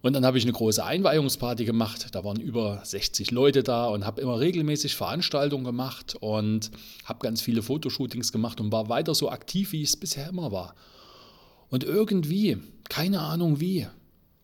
Und 0.00 0.12
dann 0.12 0.24
habe 0.24 0.38
ich 0.38 0.44
eine 0.44 0.52
große 0.52 0.84
Einweihungsparty 0.84 1.64
gemacht. 1.64 2.06
Da 2.12 2.22
waren 2.22 2.38
über 2.38 2.80
60 2.84 3.32
Leute 3.32 3.64
da 3.64 3.88
und 3.88 4.06
habe 4.06 4.20
immer 4.20 4.38
regelmäßig 4.38 4.94
Veranstaltungen 4.94 5.64
gemacht 5.64 6.14
und 6.20 6.70
habe 7.04 7.18
ganz 7.18 7.40
viele 7.40 7.62
Fotoshootings 7.62 8.30
gemacht 8.30 8.60
und 8.60 8.70
war 8.70 8.88
weiter 8.88 9.16
so 9.16 9.28
aktiv, 9.28 9.72
wie 9.72 9.82
ich 9.82 9.88
es 9.88 9.96
bisher 9.96 10.28
immer 10.28 10.52
war. 10.52 10.76
Und 11.70 11.84
irgendwie, 11.84 12.58
keine 12.88 13.20
Ahnung 13.20 13.60
wie, 13.60 13.86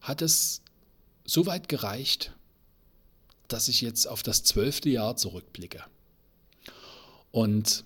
hat 0.01 0.23
es 0.23 0.63
so 1.25 1.47
weit 1.47 1.69
gereicht, 1.69 2.33
dass 3.49 3.69
ich 3.69 3.81
jetzt 3.81 4.07
auf 4.07 4.23
das 4.23 4.43
zwölfte 4.43 4.91
Jahr 4.91 5.17
zurückblicke. 5.17 5.83
Und 7.31 7.85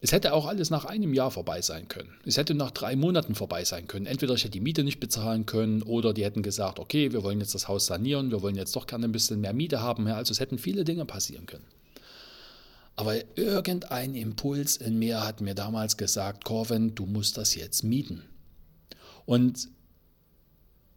es 0.00 0.12
hätte 0.12 0.32
auch 0.32 0.46
alles 0.46 0.70
nach 0.70 0.84
einem 0.84 1.12
Jahr 1.12 1.30
vorbei 1.30 1.60
sein 1.60 1.88
können. 1.88 2.14
Es 2.24 2.36
hätte 2.36 2.54
nach 2.54 2.70
drei 2.70 2.94
Monaten 2.94 3.34
vorbei 3.34 3.64
sein 3.64 3.88
können. 3.88 4.06
Entweder 4.06 4.34
ich 4.34 4.44
hätte 4.44 4.52
die 4.52 4.60
Miete 4.60 4.84
nicht 4.84 5.00
bezahlen 5.00 5.44
können 5.44 5.82
oder 5.82 6.12
die 6.12 6.24
hätten 6.24 6.42
gesagt, 6.42 6.78
okay, 6.78 7.12
wir 7.12 7.24
wollen 7.24 7.40
jetzt 7.40 7.54
das 7.54 7.66
Haus 7.66 7.86
sanieren, 7.86 8.30
wir 8.30 8.42
wollen 8.42 8.54
jetzt 8.54 8.76
doch 8.76 8.86
gerne 8.86 9.06
ein 9.06 9.12
bisschen 9.12 9.40
mehr 9.40 9.52
Miete 9.52 9.80
haben. 9.80 10.06
Also 10.06 10.30
es 10.30 10.40
hätten 10.40 10.58
viele 10.58 10.84
Dinge 10.84 11.04
passieren 11.04 11.46
können. 11.46 11.64
Aber 12.98 13.14
irgendein 13.38 14.16
Impuls 14.16 14.76
in 14.76 14.98
mir 14.98 15.24
hat 15.24 15.40
mir 15.40 15.54
damals 15.54 15.96
gesagt, 15.96 16.44
Corvin, 16.44 16.96
du 16.96 17.06
musst 17.06 17.38
das 17.38 17.54
jetzt 17.54 17.84
mieten. 17.84 18.24
Und 19.24 19.68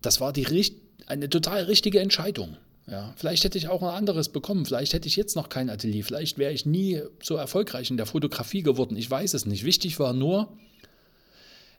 das 0.01 0.19
war 0.19 0.33
die, 0.33 0.73
eine 1.05 1.29
total 1.29 1.65
richtige 1.65 1.99
Entscheidung. 1.99 2.57
Ja, 2.87 3.13
vielleicht 3.17 3.43
hätte 3.43 3.59
ich 3.59 3.67
auch 3.67 3.83
ein 3.83 3.89
anderes 3.89 4.29
bekommen, 4.29 4.65
vielleicht 4.65 4.93
hätte 4.93 5.07
ich 5.07 5.15
jetzt 5.15 5.35
noch 5.35 5.49
kein 5.49 5.69
Atelier, 5.69 6.03
vielleicht 6.03 6.39
wäre 6.39 6.51
ich 6.51 6.65
nie 6.65 7.03
so 7.21 7.35
erfolgreich 7.35 7.91
in 7.91 7.97
der 7.97 8.07
Fotografie 8.07 8.63
geworden, 8.63 8.97
ich 8.97 9.09
weiß 9.09 9.35
es 9.35 9.45
nicht. 9.45 9.63
Wichtig 9.63 9.99
war 9.99 10.13
nur, 10.13 10.57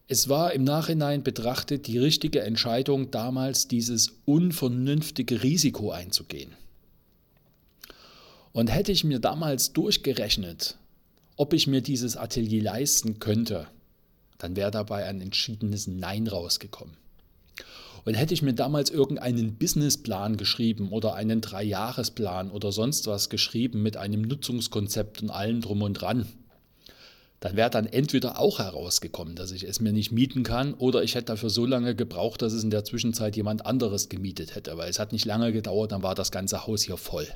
es 0.07 0.29
war 0.29 0.53
im 0.53 0.63
Nachhinein 0.63 1.25
betrachtet 1.25 1.89
die 1.89 1.99
richtige 1.99 2.43
Entscheidung, 2.43 3.11
damals 3.11 3.67
dieses 3.67 4.21
unvernünftige 4.25 5.43
Risiko 5.43 5.91
einzugehen. 5.91 6.55
Und 8.53 8.69
hätte 8.69 8.93
ich 8.93 9.05
mir 9.05 9.19
damals 9.19 9.73
durchgerechnet, 9.73 10.77
ob 11.37 11.55
ich 11.55 11.67
mir 11.67 11.81
dieses 11.81 12.17
Atelier 12.17 12.63
leisten 12.63 13.19
könnte, 13.19 13.67
dann 14.39 14.57
wäre 14.57 14.71
dabei 14.71 15.07
ein 15.07 15.21
entschiedenes 15.21 15.87
Nein 15.87 16.27
rausgekommen. 16.27 16.97
Und 18.05 18.15
hätte 18.15 18.35
ich 18.35 18.43
mir 18.43 18.53
damals 18.53 18.91
irgendeinen 18.91 19.55
Businessplan 19.55 20.37
geschrieben 20.37 20.91
oder 20.91 21.15
einen 21.15 21.41
Dreijahresplan 21.41 22.51
oder 22.51 22.73
sonst 22.73 23.07
was 23.07 23.31
geschrieben 23.31 23.83
mit 23.83 23.97
einem 23.97 24.23
Nutzungskonzept 24.23 25.23
und 25.23 25.31
allem 25.31 25.61
drum 25.61 25.83
und 25.83 25.95
dran, 25.95 26.27
dann 27.39 27.57
wäre 27.57 27.71
dann 27.71 27.87
entweder 27.87 28.39
auch 28.39 28.59
herausgekommen, 28.59 29.35
dass 29.35 29.51
ich 29.53 29.65
es 29.65 29.81
mir 29.81 29.93
nicht 29.93 30.13
mieten 30.13 30.43
kann, 30.43 30.75
oder 30.75 31.03
ich 31.03 31.15
hätte 31.15 31.27
dafür 31.27 31.51
so 31.51 31.65
lange 31.65 31.95
gebraucht, 31.95 32.43
dass 32.43 32.53
es 32.53 32.63
in 32.63 32.71
der 32.71 32.85
Zwischenzeit 32.85 33.37
jemand 33.37 33.67
anderes 33.67 34.09
gemietet 34.09 34.55
hätte, 34.55 34.77
weil 34.77 34.91
es 34.91 34.99
hat 34.99 35.13
nicht 35.13 35.25
lange 35.25 35.53
gedauert, 35.53 35.93
dann 35.93 36.03
war 36.03 36.15
das 36.15 36.31
ganze 36.31 36.67
Haus 36.67 36.83
hier 36.83 36.97
voll. 36.97 37.27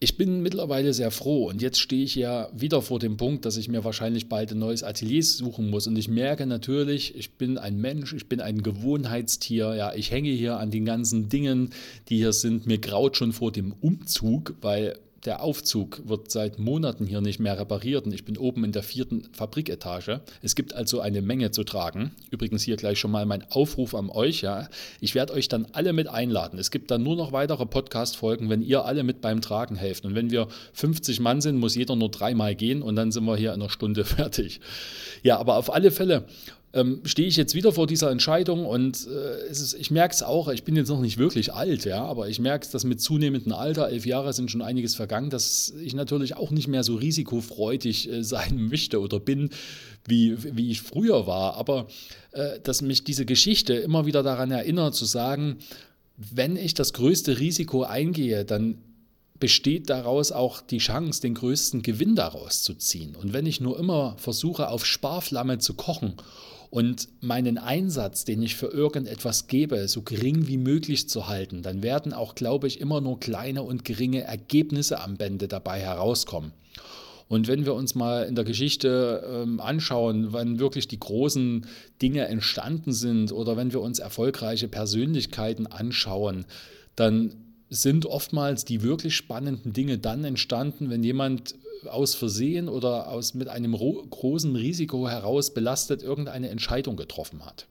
Ich 0.00 0.16
bin 0.16 0.42
mittlerweile 0.42 0.94
sehr 0.94 1.10
froh 1.10 1.48
und 1.48 1.60
jetzt 1.60 1.80
stehe 1.80 2.04
ich 2.04 2.14
ja 2.14 2.48
wieder 2.52 2.82
vor 2.82 3.00
dem 3.00 3.16
Punkt, 3.16 3.44
dass 3.44 3.56
ich 3.56 3.68
mir 3.68 3.82
wahrscheinlich 3.82 4.28
bald 4.28 4.52
ein 4.52 4.60
neues 4.60 4.84
Atelier 4.84 5.24
suchen 5.24 5.70
muss. 5.70 5.88
Und 5.88 5.96
ich 5.96 6.06
merke 6.06 6.46
natürlich, 6.46 7.16
ich 7.16 7.32
bin 7.32 7.58
ein 7.58 7.80
Mensch, 7.80 8.12
ich 8.12 8.28
bin 8.28 8.40
ein 8.40 8.62
Gewohnheitstier. 8.62 9.74
Ja, 9.74 9.92
ich 9.94 10.12
hänge 10.12 10.30
hier 10.30 10.58
an 10.58 10.70
den 10.70 10.84
ganzen 10.84 11.28
Dingen, 11.28 11.70
die 12.08 12.18
hier 12.18 12.32
sind. 12.32 12.64
Mir 12.64 12.78
graut 12.78 13.16
schon 13.16 13.32
vor 13.32 13.50
dem 13.50 13.72
Umzug, 13.80 14.54
weil 14.60 14.96
der 15.24 15.42
Aufzug 15.42 16.00
wird 16.04 16.30
seit 16.30 16.58
Monaten 16.58 17.04
hier 17.04 17.20
nicht 17.20 17.40
mehr 17.40 17.58
repariert 17.58 18.06
und 18.06 18.14
ich 18.14 18.24
bin 18.24 18.38
oben 18.38 18.64
in 18.64 18.72
der 18.72 18.84
vierten 18.84 19.28
Fabriketage. 19.32 20.20
Es 20.42 20.54
gibt 20.54 20.74
also 20.74 21.00
eine 21.00 21.22
Menge 21.22 21.50
zu 21.50 21.64
tragen. 21.64 22.12
Übrigens 22.30 22.62
hier 22.62 22.76
gleich 22.76 23.00
schon 23.00 23.10
mal 23.10 23.26
mein 23.26 23.44
Aufruf 23.50 23.94
an 23.94 24.10
euch. 24.10 24.42
Ja. 24.42 24.68
Ich 25.00 25.14
werde 25.14 25.32
euch 25.32 25.48
dann 25.48 25.66
alle 25.72 25.92
mit 25.92 26.08
einladen. 26.08 26.58
Es 26.58 26.70
gibt 26.70 26.90
dann 26.90 27.02
nur 27.02 27.16
noch 27.16 27.32
weitere 27.32 27.66
Podcast-Folgen, 27.66 28.48
wenn 28.48 28.62
ihr 28.62 28.84
alle 28.84 29.02
mit 29.02 29.20
beim 29.20 29.40
Tragen 29.40 29.74
helft. 29.74 30.04
Und 30.04 30.14
wenn 30.14 30.30
wir 30.30 30.46
50 30.74 31.18
Mann 31.20 31.40
sind, 31.40 31.58
muss 31.58 31.74
jeder 31.74 31.96
nur 31.96 32.10
dreimal 32.10 32.54
gehen 32.54 32.80
und 32.80 32.94
dann 32.94 33.10
sind 33.10 33.24
wir 33.24 33.36
hier 33.36 33.52
in 33.54 33.60
einer 33.60 33.70
Stunde 33.70 34.04
fertig. 34.04 34.60
Ja, 35.24 35.38
aber 35.38 35.56
auf 35.56 35.72
alle 35.72 35.90
Fälle 35.90 36.24
ähm, 36.74 37.00
stehe 37.04 37.26
ich 37.26 37.36
jetzt 37.36 37.54
wieder 37.54 37.72
vor 37.72 37.86
dieser 37.86 38.10
Entscheidung 38.10 38.66
und 38.66 39.06
äh, 39.06 39.50
ist, 39.50 39.72
ich 39.74 39.90
merke 39.90 40.14
es 40.14 40.22
auch, 40.22 40.48
ich 40.48 40.64
bin 40.64 40.76
jetzt 40.76 40.88
noch 40.88 41.00
nicht 41.00 41.16
wirklich 41.16 41.54
alt, 41.54 41.86
ja, 41.86 42.04
aber 42.04 42.28
ich 42.28 42.40
merke 42.40 42.66
es, 42.66 42.70
dass 42.70 42.84
mit 42.84 43.00
zunehmendem 43.00 43.52
Alter, 43.52 43.88
elf 43.88 44.04
Jahre 44.04 44.34
sind 44.34 44.50
schon 44.50 44.60
einiges 44.60 44.94
vergangen, 44.94 45.30
dass 45.30 45.72
ich 45.82 45.94
natürlich 45.94 46.36
auch 46.36 46.50
nicht 46.50 46.68
mehr 46.68 46.84
so 46.84 46.96
risikofreudig 46.96 48.10
äh, 48.10 48.22
sein 48.22 48.56
möchte 48.68 49.00
oder 49.00 49.18
bin, 49.18 49.48
wie, 50.06 50.36
wie 50.56 50.70
ich 50.70 50.82
früher 50.82 51.26
war. 51.26 51.56
Aber 51.56 51.86
äh, 52.32 52.60
dass 52.62 52.82
mich 52.82 53.02
diese 53.02 53.24
Geschichte 53.24 53.72
immer 53.74 54.04
wieder 54.04 54.22
daran 54.22 54.50
erinnert, 54.50 54.94
zu 54.94 55.06
sagen, 55.06 55.58
wenn 56.16 56.56
ich 56.56 56.74
das 56.74 56.92
größte 56.92 57.38
Risiko 57.38 57.84
eingehe, 57.84 58.44
dann 58.44 58.78
besteht 59.40 59.88
daraus 59.88 60.32
auch 60.32 60.60
die 60.60 60.78
Chance, 60.78 61.22
den 61.22 61.34
größten 61.34 61.82
Gewinn 61.82 62.16
daraus 62.16 62.62
zu 62.62 62.74
ziehen. 62.74 63.16
Und 63.16 63.32
wenn 63.32 63.46
ich 63.46 63.60
nur 63.60 63.78
immer 63.78 64.16
versuche, 64.18 64.68
auf 64.68 64.84
Sparflamme 64.84 65.58
zu 65.58 65.74
kochen 65.74 66.14
und 66.70 67.08
meinen 67.20 67.56
Einsatz, 67.56 68.24
den 68.24 68.42
ich 68.42 68.56
für 68.56 68.66
irgendetwas 68.66 69.46
gebe, 69.46 69.88
so 69.88 70.02
gering 70.02 70.48
wie 70.48 70.58
möglich 70.58 71.08
zu 71.08 71.26
halten, 71.26 71.62
dann 71.62 71.82
werden 71.82 72.12
auch, 72.12 72.34
glaube 72.34 72.66
ich, 72.66 72.80
immer 72.80 73.00
nur 73.00 73.18
kleine 73.20 73.62
und 73.62 73.84
geringe 73.84 74.22
Ergebnisse 74.22 75.00
am 75.00 75.16
Ende 75.18 75.48
dabei 75.48 75.80
herauskommen. 75.80 76.52
Und 77.28 77.46
wenn 77.46 77.66
wir 77.66 77.74
uns 77.74 77.94
mal 77.94 78.24
in 78.24 78.34
der 78.34 78.44
Geschichte 78.44 79.22
ähm, 79.30 79.60
anschauen, 79.60 80.32
wann 80.32 80.58
wirklich 80.58 80.88
die 80.88 80.98
großen 80.98 81.66
Dinge 82.00 82.26
entstanden 82.26 82.92
sind 82.92 83.32
oder 83.32 83.56
wenn 83.56 83.72
wir 83.72 83.82
uns 83.82 83.98
erfolgreiche 83.98 84.68
Persönlichkeiten 84.68 85.66
anschauen, 85.66 86.46
dann 86.96 87.34
sind 87.70 88.06
oftmals 88.06 88.64
die 88.64 88.82
wirklich 88.82 89.16
spannenden 89.16 89.72
Dinge 89.72 89.98
dann 89.98 90.24
entstanden, 90.24 90.90
wenn 90.90 91.02
jemand 91.02 91.54
aus 91.86 92.14
Versehen 92.14 92.68
oder 92.68 93.08
aus, 93.08 93.34
mit 93.34 93.48
einem 93.48 93.72
großen 93.72 94.56
Risiko 94.56 95.08
heraus 95.08 95.54
belastet 95.54 96.02
irgendeine 96.02 96.48
Entscheidung 96.48 96.96
getroffen 96.96 97.44
hat. 97.44 97.66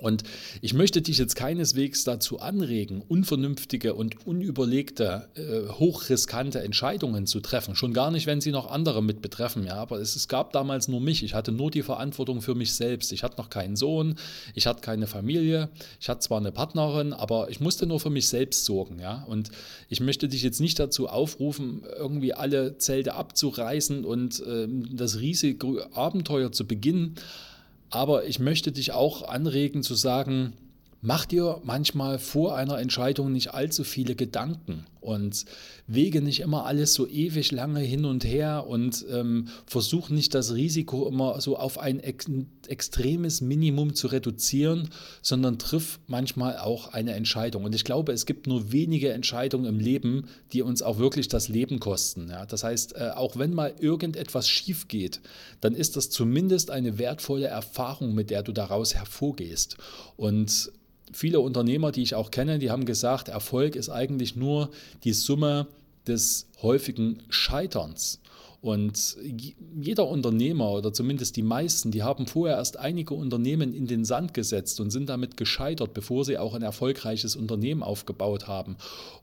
Und 0.00 0.24
ich 0.60 0.74
möchte 0.74 1.02
dich 1.02 1.18
jetzt 1.18 1.36
keineswegs 1.36 2.04
dazu 2.04 2.40
anregen, 2.40 3.02
unvernünftige 3.06 3.94
und 3.94 4.26
unüberlegte, 4.26 5.28
äh, 5.34 5.72
hochriskante 5.72 6.60
Entscheidungen 6.60 7.26
zu 7.26 7.40
treffen. 7.40 7.76
Schon 7.76 7.92
gar 7.92 8.10
nicht, 8.10 8.26
wenn 8.26 8.40
sie 8.40 8.50
noch 8.50 8.70
andere 8.70 9.02
mit 9.02 9.22
betreffen. 9.22 9.64
Ja, 9.64 9.74
aber 9.74 10.00
es, 10.00 10.16
es 10.16 10.28
gab 10.28 10.52
damals 10.52 10.88
nur 10.88 11.00
mich. 11.00 11.22
Ich 11.22 11.34
hatte 11.34 11.52
nur 11.52 11.70
die 11.70 11.82
Verantwortung 11.82 12.42
für 12.42 12.54
mich 12.54 12.74
selbst. 12.74 13.12
Ich 13.12 13.22
hatte 13.22 13.36
noch 13.38 13.50
keinen 13.50 13.76
Sohn, 13.76 14.16
ich 14.54 14.66
hatte 14.66 14.80
keine 14.80 15.06
Familie. 15.06 15.68
Ich 16.00 16.08
hatte 16.08 16.20
zwar 16.20 16.38
eine 16.38 16.52
Partnerin, 16.52 17.12
aber 17.12 17.50
ich 17.50 17.60
musste 17.60 17.86
nur 17.86 18.00
für 18.00 18.10
mich 18.10 18.28
selbst 18.28 18.64
sorgen. 18.64 18.98
Ja, 18.98 19.24
und 19.24 19.50
ich 19.88 20.00
möchte 20.00 20.28
dich 20.28 20.42
jetzt 20.42 20.60
nicht 20.60 20.78
dazu 20.78 21.08
aufrufen, 21.08 21.82
irgendwie 21.98 22.34
alle 22.34 22.78
Zelte 22.78 23.14
abzureißen 23.14 24.04
und 24.04 24.40
äh, 24.40 24.66
das 24.92 25.20
riesige 25.20 25.94
Abenteuer 25.94 26.52
zu 26.52 26.66
beginnen. 26.66 27.16
Aber 27.90 28.24
ich 28.26 28.38
möchte 28.38 28.72
dich 28.72 28.92
auch 28.92 29.28
anregen 29.28 29.82
zu 29.82 29.94
sagen, 29.94 30.54
mach 31.02 31.26
dir 31.26 31.60
manchmal 31.64 32.18
vor 32.18 32.56
einer 32.56 32.78
Entscheidung 32.78 33.32
nicht 33.32 33.52
allzu 33.52 33.84
viele 33.84 34.14
Gedanken 34.14 34.86
und 35.00 35.44
wege 35.86 36.20
nicht 36.20 36.40
immer 36.40 36.66
alles 36.66 36.94
so 36.94 37.06
ewig 37.06 37.52
lange 37.52 37.80
hin 37.80 38.04
und 38.04 38.24
her 38.24 38.66
und 38.66 39.04
ähm, 39.10 39.48
versuch 39.66 40.10
nicht 40.10 40.34
das 40.34 40.54
Risiko 40.54 41.08
immer 41.08 41.40
so 41.40 41.56
auf 41.56 41.78
ein 41.78 42.00
extremes 42.70 43.40
Minimum 43.40 43.94
zu 43.94 44.06
reduzieren, 44.06 44.88
sondern 45.22 45.58
triff 45.58 45.98
manchmal 46.06 46.58
auch 46.58 46.88
eine 46.88 47.12
Entscheidung. 47.12 47.64
Und 47.64 47.74
ich 47.74 47.84
glaube, 47.84 48.12
es 48.12 48.26
gibt 48.26 48.46
nur 48.46 48.72
wenige 48.72 49.12
Entscheidungen 49.12 49.66
im 49.66 49.78
Leben, 49.78 50.26
die 50.52 50.62
uns 50.62 50.82
auch 50.82 50.98
wirklich 50.98 51.28
das 51.28 51.48
Leben 51.48 51.80
kosten. 51.80 52.28
Ja? 52.30 52.46
Das 52.46 52.64
heißt, 52.64 52.96
äh, 52.96 53.10
auch 53.14 53.36
wenn 53.36 53.52
mal 53.52 53.74
irgendetwas 53.78 54.48
schief 54.48 54.88
geht, 54.88 55.20
dann 55.60 55.74
ist 55.74 55.96
das 55.96 56.10
zumindest 56.10 56.70
eine 56.70 56.98
wertvolle 56.98 57.46
Erfahrung, 57.46 58.14
mit 58.14 58.30
der 58.30 58.42
du 58.42 58.52
daraus 58.52 58.94
hervorgehst. 58.94 59.76
Und 60.16 60.72
viele 61.12 61.40
Unternehmer, 61.40 61.92
die 61.92 62.02
ich 62.02 62.14
auch 62.14 62.30
kenne, 62.30 62.58
die 62.58 62.70
haben 62.70 62.84
gesagt, 62.84 63.28
Erfolg 63.28 63.76
ist 63.76 63.90
eigentlich 63.90 64.36
nur 64.36 64.70
die 65.04 65.12
Summe 65.12 65.66
des 66.06 66.46
häufigen 66.62 67.22
Scheiterns. 67.28 68.20
Und 68.62 69.16
jeder 69.80 70.06
Unternehmer 70.06 70.70
oder 70.72 70.92
zumindest 70.92 71.36
die 71.36 71.42
meisten, 71.42 71.90
die 71.90 72.02
haben 72.02 72.26
vorher 72.26 72.58
erst 72.58 72.78
einige 72.78 73.14
Unternehmen 73.14 73.72
in 73.72 73.86
den 73.86 74.04
Sand 74.04 74.34
gesetzt 74.34 74.80
und 74.80 74.90
sind 74.90 75.08
damit 75.08 75.38
gescheitert, 75.38 75.94
bevor 75.94 76.26
sie 76.26 76.36
auch 76.36 76.52
ein 76.52 76.62
erfolgreiches 76.62 77.36
Unternehmen 77.36 77.82
aufgebaut 77.82 78.48
haben. 78.48 78.76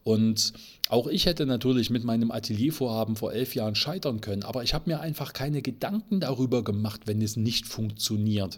Und 0.03 0.53
auch 0.89 1.05
ich 1.05 1.27
hätte 1.27 1.45
natürlich 1.45 1.91
mit 1.91 2.03
meinem 2.03 2.31
Ateliervorhaben 2.31 3.15
vor 3.15 3.31
elf 3.31 3.53
Jahren 3.53 3.75
scheitern 3.75 4.21
können, 4.21 4.41
aber 4.41 4.63
ich 4.63 4.73
habe 4.73 4.89
mir 4.89 5.01
einfach 5.01 5.33
keine 5.33 5.61
Gedanken 5.61 6.19
darüber 6.19 6.63
gemacht, 6.63 7.01
wenn 7.05 7.21
es 7.21 7.35
nicht 7.35 7.67
funktioniert. 7.67 8.57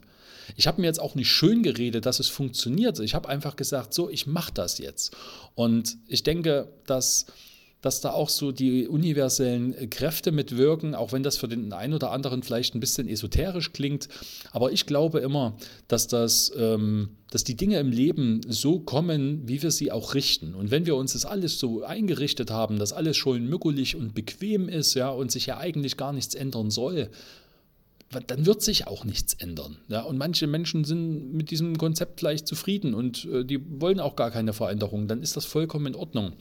Ich 0.56 0.66
habe 0.66 0.80
mir 0.80 0.88
jetzt 0.88 1.02
auch 1.02 1.16
nicht 1.16 1.30
schön 1.30 1.62
geredet, 1.62 2.06
dass 2.06 2.22
es 2.22 2.30
funktioniert. 2.30 3.00
Ich 3.00 3.16
habe 3.16 3.28
einfach 3.28 3.58
gesagt, 3.58 3.94
so, 3.94 4.10
ich 4.10 4.28
mache 4.28 4.54
das 4.54 4.78
jetzt. 4.78 5.16
Und 5.56 5.98
ich 6.08 6.24
denke, 6.24 6.72
dass 6.86 7.26
dass 7.82 8.02
da 8.02 8.12
auch 8.12 8.30
so 8.30 8.52
die 8.52 8.88
universellen 8.88 9.90
Kräfte 9.90 10.32
mitwirken, 10.32 10.96
auch 10.96 11.14
wenn 11.14 11.24
das 11.24 11.38
für 11.38 11.48
den 11.48 11.72
einen 11.72 11.94
oder 11.94 12.12
anderen 12.12 12.44
vielleicht 12.44 12.76
ein 12.76 12.82
bisschen 12.82 13.08
esoterisch 13.08 13.72
klingt. 13.72 14.10
Aber 14.52 14.72
ich 14.72 14.86
glaube 14.86 15.20
immer, 15.20 15.56
dass, 15.88 16.08
das, 16.08 16.52
ähm, 16.58 17.10
dass 17.32 17.46
die 17.46 17.56
Dinge 17.56 17.80
im 17.80 17.92
Leben 17.92 18.42
so 18.48 18.80
kommen, 18.80 19.48
wie 19.48 19.62
wir 19.62 19.72
sie 19.72 19.92
auch 19.92 20.14
richten. 20.14 20.56
Und 20.56 20.72
wenn 20.72 20.86
wir 20.86 20.98
uns 20.98 21.14
das 21.14 21.26
alles 21.26 21.58
so 21.58 21.84
eingerichtet 21.84 22.52
haben, 22.52 22.80
dass 22.80 22.92
alles 22.92 23.16
schon 23.16 23.48
mückelig 23.48 23.96
und 23.96 24.14
bequem 24.14 24.68
ist 24.68 24.94
ja, 24.96 25.10
und 25.10 25.32
sich 25.32 25.46
ja 25.46 25.58
eigentlich 25.58 25.96
gar 25.96 26.12
nichts 26.12 26.36
ändern 26.36 26.72
soll, 26.72 27.10
dann 28.28 28.46
wird 28.46 28.62
sich 28.62 28.88
auch 28.88 29.06
nichts 29.06 29.36
ändern. 29.36 29.78
Ja? 29.88 30.02
Und 30.02 30.18
manche 30.18 30.48
Menschen 30.48 30.84
sind 30.84 31.34
mit 31.34 31.52
diesem 31.52 31.78
Konzept 31.78 32.20
vielleicht 32.20 32.48
zufrieden 32.48 32.94
und 32.94 33.26
äh, 33.26 33.46
die 33.46 33.60
wollen 33.80 34.00
auch 34.00 34.16
gar 34.16 34.32
keine 34.32 34.52
Veränderung. 34.52 35.08
Dann 35.08 35.22
ist 35.22 35.38
das 35.38 35.46
vollkommen 35.46 35.88
in 35.88 35.96
Ordnung. 35.96 36.34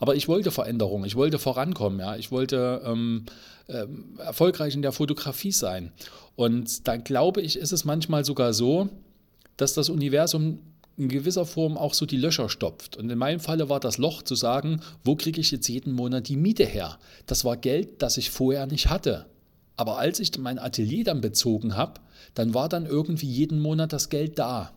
Aber 0.00 0.14
ich 0.14 0.28
wollte 0.28 0.50
Veränderung, 0.50 1.04
ich 1.04 1.16
wollte 1.16 1.38
vorankommen, 1.38 2.00
ja, 2.00 2.16
ich 2.16 2.30
wollte 2.30 2.82
ähm, 2.84 3.26
äh, 3.68 3.86
erfolgreich 4.18 4.74
in 4.74 4.82
der 4.82 4.92
Fotografie 4.92 5.52
sein. 5.52 5.92
Und 6.36 6.86
da 6.88 6.96
glaube 6.96 7.40
ich, 7.42 7.58
ist 7.58 7.72
es 7.72 7.84
manchmal 7.84 8.24
sogar 8.24 8.54
so, 8.54 8.88
dass 9.56 9.74
das 9.74 9.88
Universum 9.88 10.58
in 10.96 11.08
gewisser 11.08 11.46
Form 11.46 11.76
auch 11.76 11.94
so 11.94 12.06
die 12.06 12.16
Löcher 12.16 12.48
stopft. 12.48 12.96
Und 12.96 13.10
in 13.10 13.18
meinem 13.18 13.40
Falle 13.40 13.68
war 13.68 13.80
das 13.80 13.98
Loch 13.98 14.22
zu 14.22 14.34
sagen, 14.34 14.80
wo 15.04 15.16
kriege 15.16 15.40
ich 15.40 15.50
jetzt 15.50 15.68
jeden 15.68 15.92
Monat 15.92 16.28
die 16.28 16.36
Miete 16.36 16.64
her? 16.64 16.98
Das 17.26 17.44
war 17.44 17.56
Geld, 17.56 18.02
das 18.02 18.16
ich 18.18 18.30
vorher 18.30 18.66
nicht 18.66 18.88
hatte. 18.88 19.26
Aber 19.76 19.98
als 19.98 20.20
ich 20.20 20.36
mein 20.38 20.58
Atelier 20.58 21.04
dann 21.04 21.20
bezogen 21.20 21.76
habe, 21.76 22.00
dann 22.34 22.54
war 22.54 22.68
dann 22.68 22.86
irgendwie 22.86 23.26
jeden 23.26 23.60
Monat 23.60 23.92
das 23.92 24.10
Geld 24.10 24.38
da. 24.38 24.72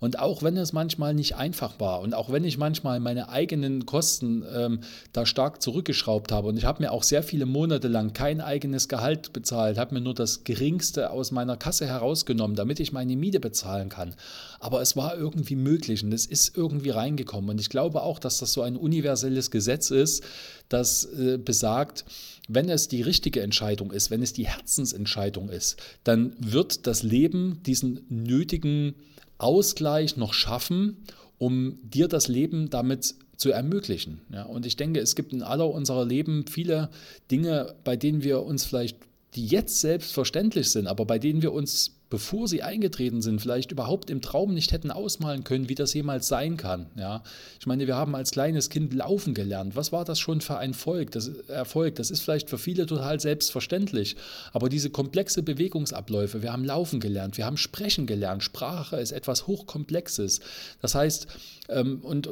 Und 0.00 0.18
auch 0.18 0.42
wenn 0.42 0.56
es 0.56 0.72
manchmal 0.72 1.14
nicht 1.14 1.36
einfach 1.36 1.78
war 1.78 2.00
und 2.00 2.14
auch 2.14 2.30
wenn 2.30 2.44
ich 2.44 2.58
manchmal 2.58 2.98
meine 2.98 3.28
eigenen 3.28 3.86
Kosten 3.86 4.44
ähm, 4.52 4.80
da 5.12 5.26
stark 5.26 5.62
zurückgeschraubt 5.62 6.32
habe 6.32 6.48
und 6.48 6.56
ich 6.56 6.64
habe 6.64 6.82
mir 6.82 6.90
auch 6.90 7.04
sehr 7.04 7.22
viele 7.22 7.46
Monate 7.46 7.88
lang 7.88 8.12
kein 8.12 8.40
eigenes 8.40 8.88
Gehalt 8.88 9.32
bezahlt, 9.32 9.78
habe 9.78 9.94
mir 9.94 10.00
nur 10.00 10.14
das 10.14 10.44
geringste 10.44 11.10
aus 11.10 11.30
meiner 11.30 11.56
Kasse 11.56 11.86
herausgenommen, 11.86 12.56
damit 12.56 12.80
ich 12.80 12.92
meine 12.92 13.16
Miete 13.16 13.38
bezahlen 13.38 13.88
kann. 13.88 14.14
Aber 14.58 14.80
es 14.82 14.96
war 14.96 15.16
irgendwie 15.16 15.56
möglich 15.56 16.02
und 16.02 16.12
es 16.12 16.26
ist 16.26 16.56
irgendwie 16.56 16.90
reingekommen. 16.90 17.50
Und 17.50 17.60
ich 17.60 17.68
glaube 17.68 18.02
auch, 18.02 18.18
dass 18.18 18.38
das 18.38 18.52
so 18.52 18.62
ein 18.62 18.76
universelles 18.76 19.50
Gesetz 19.50 19.90
ist, 19.90 20.24
das 20.68 21.04
äh, 21.04 21.38
besagt, 21.38 22.04
wenn 22.48 22.68
es 22.68 22.88
die 22.88 23.02
richtige 23.02 23.40
Entscheidung 23.40 23.92
ist, 23.92 24.10
wenn 24.10 24.22
es 24.22 24.32
die 24.32 24.46
Herzensentscheidung 24.46 25.48
ist, 25.48 25.76
dann 26.04 26.34
wird 26.38 26.86
das 26.86 27.02
Leben 27.02 27.62
diesen 27.64 28.04
nötigen 28.08 28.94
Ausgleich 29.42 30.16
noch 30.16 30.34
schaffen, 30.34 30.98
um 31.38 31.78
dir 31.82 32.08
das 32.08 32.28
Leben 32.28 32.70
damit 32.70 33.14
zu 33.36 33.50
ermöglichen. 33.50 34.20
Ja, 34.32 34.44
und 34.44 34.66
ich 34.66 34.76
denke, 34.76 35.00
es 35.00 35.16
gibt 35.16 35.32
in 35.32 35.42
aller 35.42 35.68
unserer 35.68 36.04
Leben 36.04 36.46
viele 36.46 36.90
Dinge, 37.30 37.74
bei 37.82 37.96
denen 37.96 38.22
wir 38.22 38.42
uns 38.42 38.64
vielleicht, 38.64 38.98
die 39.34 39.46
jetzt 39.46 39.80
selbstverständlich 39.80 40.70
sind, 40.70 40.86
aber 40.86 41.04
bei 41.04 41.18
denen 41.18 41.42
wir 41.42 41.52
uns 41.52 41.96
bevor 42.12 42.46
sie 42.46 42.62
eingetreten 42.62 43.22
sind, 43.22 43.40
vielleicht 43.40 43.72
überhaupt 43.72 44.10
im 44.10 44.20
Traum 44.20 44.52
nicht 44.52 44.72
hätten 44.72 44.90
ausmalen 44.90 45.44
können, 45.44 45.70
wie 45.70 45.74
das 45.74 45.94
jemals 45.94 46.28
sein 46.28 46.58
kann. 46.58 46.90
Ja? 46.94 47.22
Ich 47.58 47.66
meine, 47.66 47.86
wir 47.86 47.96
haben 47.96 48.14
als 48.14 48.32
kleines 48.32 48.68
Kind 48.68 48.92
laufen 48.92 49.32
gelernt. 49.32 49.76
Was 49.76 49.92
war 49.92 50.04
das 50.04 50.18
schon 50.18 50.42
für 50.42 50.58
ein 50.58 50.74
Volk, 50.74 51.12
das, 51.12 51.28
Erfolg? 51.48 51.94
Das 51.96 52.10
ist 52.10 52.20
vielleicht 52.20 52.50
für 52.50 52.58
viele 52.58 52.84
total 52.84 53.18
selbstverständlich. 53.18 54.16
Aber 54.52 54.68
diese 54.68 54.90
komplexe 54.90 55.42
Bewegungsabläufe, 55.42 56.42
wir 56.42 56.52
haben 56.52 56.66
laufen 56.66 57.00
gelernt, 57.00 57.38
wir 57.38 57.46
haben 57.46 57.56
sprechen 57.56 58.06
gelernt. 58.06 58.42
Sprache 58.42 58.96
ist 58.96 59.12
etwas 59.12 59.46
Hochkomplexes. 59.46 60.40
Das 60.82 60.94
heißt, 60.94 61.28
ähm, 61.70 62.00
und 62.02 62.26
äh, 62.26 62.30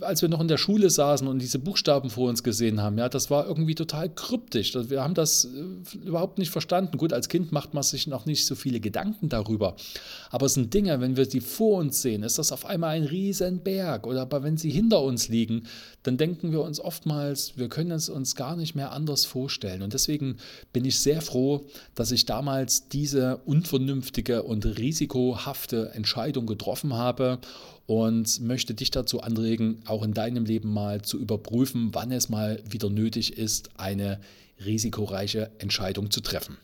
als 0.00 0.22
wir 0.22 0.30
noch 0.30 0.40
in 0.40 0.48
der 0.48 0.56
Schule 0.56 0.90
saßen 0.90 1.28
und 1.28 1.38
diese 1.38 1.60
Buchstaben 1.60 2.10
vor 2.10 2.28
uns 2.28 2.42
gesehen 2.42 2.82
haben, 2.82 2.98
ja, 2.98 3.08
das 3.08 3.30
war 3.30 3.46
irgendwie 3.46 3.76
total 3.76 4.08
kryptisch. 4.12 4.74
Wir 4.74 5.00
haben 5.00 5.14
das 5.14 5.44
äh, 5.44 5.98
überhaupt 6.04 6.38
nicht 6.38 6.50
verstanden. 6.50 6.98
Gut, 6.98 7.12
als 7.12 7.28
Kind 7.28 7.52
macht 7.52 7.72
man 7.72 7.84
sich 7.84 8.08
noch 8.08 8.26
nicht 8.26 8.46
so 8.46 8.56
viele 8.56 8.80
Gedanken 8.80 9.11
darüber. 9.28 9.76
Aber 10.30 10.46
es 10.46 10.54
sind 10.54 10.72
Dinge, 10.72 11.00
wenn 11.00 11.16
wir 11.16 11.26
sie 11.26 11.40
vor 11.40 11.78
uns 11.78 12.02
sehen, 12.02 12.22
ist 12.22 12.38
das 12.38 12.52
auf 12.52 12.66
einmal 12.66 12.96
ein 12.96 13.04
Riesenberg. 13.04 14.06
Oder 14.06 14.22
aber 14.22 14.42
wenn 14.42 14.56
sie 14.56 14.70
hinter 14.70 15.02
uns 15.02 15.28
liegen, 15.28 15.64
dann 16.02 16.16
denken 16.16 16.52
wir 16.52 16.62
uns 16.62 16.80
oftmals, 16.80 17.56
wir 17.56 17.68
können 17.68 17.92
es 17.92 18.08
uns 18.08 18.34
gar 18.34 18.56
nicht 18.56 18.74
mehr 18.74 18.92
anders 18.92 19.24
vorstellen. 19.24 19.82
Und 19.82 19.92
deswegen 19.92 20.36
bin 20.72 20.84
ich 20.84 20.98
sehr 20.98 21.22
froh, 21.22 21.66
dass 21.94 22.12
ich 22.12 22.26
damals 22.26 22.88
diese 22.88 23.38
unvernünftige 23.44 24.42
und 24.42 24.64
risikohafte 24.64 25.90
Entscheidung 25.94 26.46
getroffen 26.46 26.94
habe 26.94 27.38
und 27.86 28.40
möchte 28.40 28.74
dich 28.74 28.90
dazu 28.90 29.20
anregen, 29.20 29.82
auch 29.86 30.02
in 30.02 30.14
deinem 30.14 30.44
Leben 30.44 30.72
mal 30.72 31.02
zu 31.02 31.18
überprüfen, 31.18 31.90
wann 31.92 32.12
es 32.12 32.28
mal 32.28 32.62
wieder 32.68 32.90
nötig 32.90 33.36
ist, 33.36 33.70
eine 33.76 34.20
risikoreiche 34.64 35.50
Entscheidung 35.58 36.10
zu 36.10 36.20
treffen. 36.20 36.56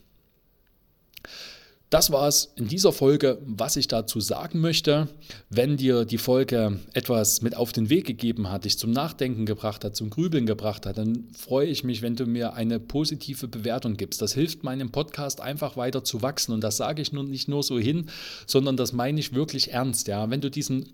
Das 1.91 2.11
war 2.11 2.29
es 2.29 2.53
in 2.57 2.69
dieser 2.69 2.93
Folge, 2.93 3.39
was 3.47 3.77
ich 3.77 3.89
dazu 3.89 4.21
sagen 4.21 4.61
möchte. 4.61 5.09
Wenn 5.49 5.79
dir 5.79 6.05
die 6.05 6.19
Folge 6.19 6.79
etwas 6.93 7.41
mit 7.41 7.57
auf 7.57 7.73
den 7.73 7.89
Weg 7.89 8.07
gegeben 8.07 8.51
hat, 8.51 8.67
dich 8.67 8.79
zum 8.79 8.91
Nachdenken 8.91 9.47
gebracht 9.47 9.85
hat, 9.85 9.97
zum 9.97 10.11
Grübeln 10.11 10.45
gebracht 10.45 10.85
hat, 10.85 10.99
dann 10.99 11.29
freue 11.33 11.67
ich 11.67 11.85
mich, 11.85 12.03
wenn 12.03 12.15
du 12.15 12.27
mir 12.27 12.53
eine 12.53 12.79
positive 12.79 13.49
Bewertung 13.49 13.97
gibst. 13.97 14.21
Das 14.21 14.35
hilft 14.35 14.65
meinem 14.65 14.91
Podcast 14.91 15.41
einfach 15.41 15.79
weiter 15.79 16.05
zu 16.05 16.21
wachsen 16.21 16.53
und 16.53 16.63
das 16.63 16.77
sage 16.77 17.01
ich 17.01 17.13
nun 17.13 17.31
nicht 17.31 17.49
nur 17.49 17.63
so 17.63 17.79
hin, 17.79 18.11
sondern 18.47 18.77
das 18.77 18.93
meine 18.93 19.19
ich 19.19 19.33
wirklich 19.33 19.73
ernst. 19.73 20.09
Ja, 20.09 20.29
wenn 20.29 20.43
du 20.43 20.51
diesen 20.51 20.93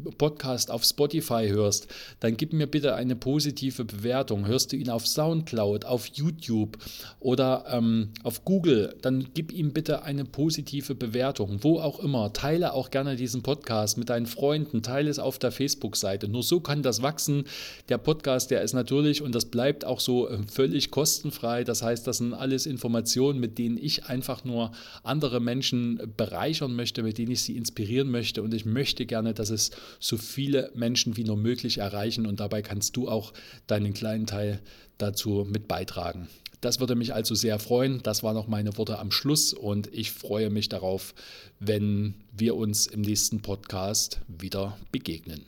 Podcast 0.00 0.70
auf 0.70 0.84
Spotify 0.84 1.48
hörst, 1.48 1.88
dann 2.20 2.36
gib 2.36 2.52
mir 2.52 2.66
bitte 2.66 2.94
eine 2.94 3.16
positive 3.16 3.84
Bewertung. 3.84 4.46
Hörst 4.46 4.72
du 4.72 4.76
ihn 4.76 4.90
auf 4.90 5.06
SoundCloud, 5.06 5.84
auf 5.84 6.06
YouTube 6.06 6.78
oder 7.18 7.64
ähm, 7.68 8.10
auf 8.22 8.44
Google, 8.44 8.96
dann 9.02 9.28
gib 9.34 9.52
ihm 9.52 9.72
bitte 9.72 10.02
eine 10.02 10.24
positive 10.24 10.94
Bewertung. 10.94 11.62
Wo 11.62 11.80
auch 11.80 12.00
immer. 12.00 12.32
Teile 12.32 12.72
auch 12.72 12.90
gerne 12.90 13.16
diesen 13.16 13.42
Podcast 13.42 13.98
mit 13.98 14.08
deinen 14.08 14.26
Freunden, 14.26 14.82
teile 14.82 15.10
es 15.10 15.18
auf 15.18 15.38
der 15.38 15.52
Facebook-Seite. 15.52 16.28
Nur 16.28 16.42
so 16.42 16.60
kann 16.60 16.82
das 16.82 17.02
wachsen. 17.02 17.44
Der 17.88 17.98
Podcast, 17.98 18.50
der 18.50 18.62
ist 18.62 18.72
natürlich 18.72 19.22
und 19.22 19.34
das 19.34 19.46
bleibt 19.46 19.84
auch 19.84 20.00
so 20.00 20.28
äh, 20.28 20.38
völlig 20.50 20.90
kostenfrei. 20.90 21.64
Das 21.64 21.82
heißt, 21.82 22.06
das 22.06 22.18
sind 22.18 22.34
alles 22.34 22.66
Informationen, 22.66 23.40
mit 23.40 23.58
denen 23.58 23.78
ich 23.78 24.06
einfach 24.06 24.44
nur 24.44 24.72
andere 25.02 25.40
Menschen 25.40 26.00
bereichern 26.16 26.74
möchte, 26.74 27.02
mit 27.02 27.18
denen 27.18 27.32
ich 27.32 27.42
sie 27.42 27.56
inspirieren 27.56 28.10
möchte. 28.10 28.42
Und 28.42 28.54
ich 28.54 28.64
möchte 28.64 29.06
gerne, 29.06 29.34
dass 29.34 29.50
es 29.50 29.70
so 29.98 30.16
viele 30.16 30.70
Menschen 30.74 31.16
wie 31.16 31.24
nur 31.24 31.36
möglich 31.36 31.78
erreichen 31.78 32.26
und 32.26 32.40
dabei 32.40 32.62
kannst 32.62 32.96
du 32.96 33.08
auch 33.08 33.32
deinen 33.66 33.94
kleinen 33.94 34.26
Teil 34.26 34.60
dazu 34.98 35.46
mit 35.48 35.68
beitragen. 35.68 36.28
Das 36.60 36.78
würde 36.78 36.94
mich 36.94 37.14
also 37.14 37.34
sehr 37.34 37.58
freuen. 37.58 38.02
Das 38.02 38.22
waren 38.22 38.34
noch 38.34 38.46
meine 38.46 38.76
Worte 38.76 38.98
am 38.98 39.10
Schluss 39.10 39.54
und 39.54 39.92
ich 39.94 40.12
freue 40.12 40.50
mich 40.50 40.68
darauf, 40.68 41.14
wenn 41.58 42.14
wir 42.32 42.54
uns 42.54 42.86
im 42.86 43.00
nächsten 43.00 43.40
Podcast 43.40 44.20
wieder 44.28 44.76
begegnen. 44.92 45.46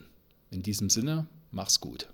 In 0.51 0.63
diesem 0.63 0.89
Sinne, 0.89 1.27
mach's 1.51 1.81
gut. 1.81 2.12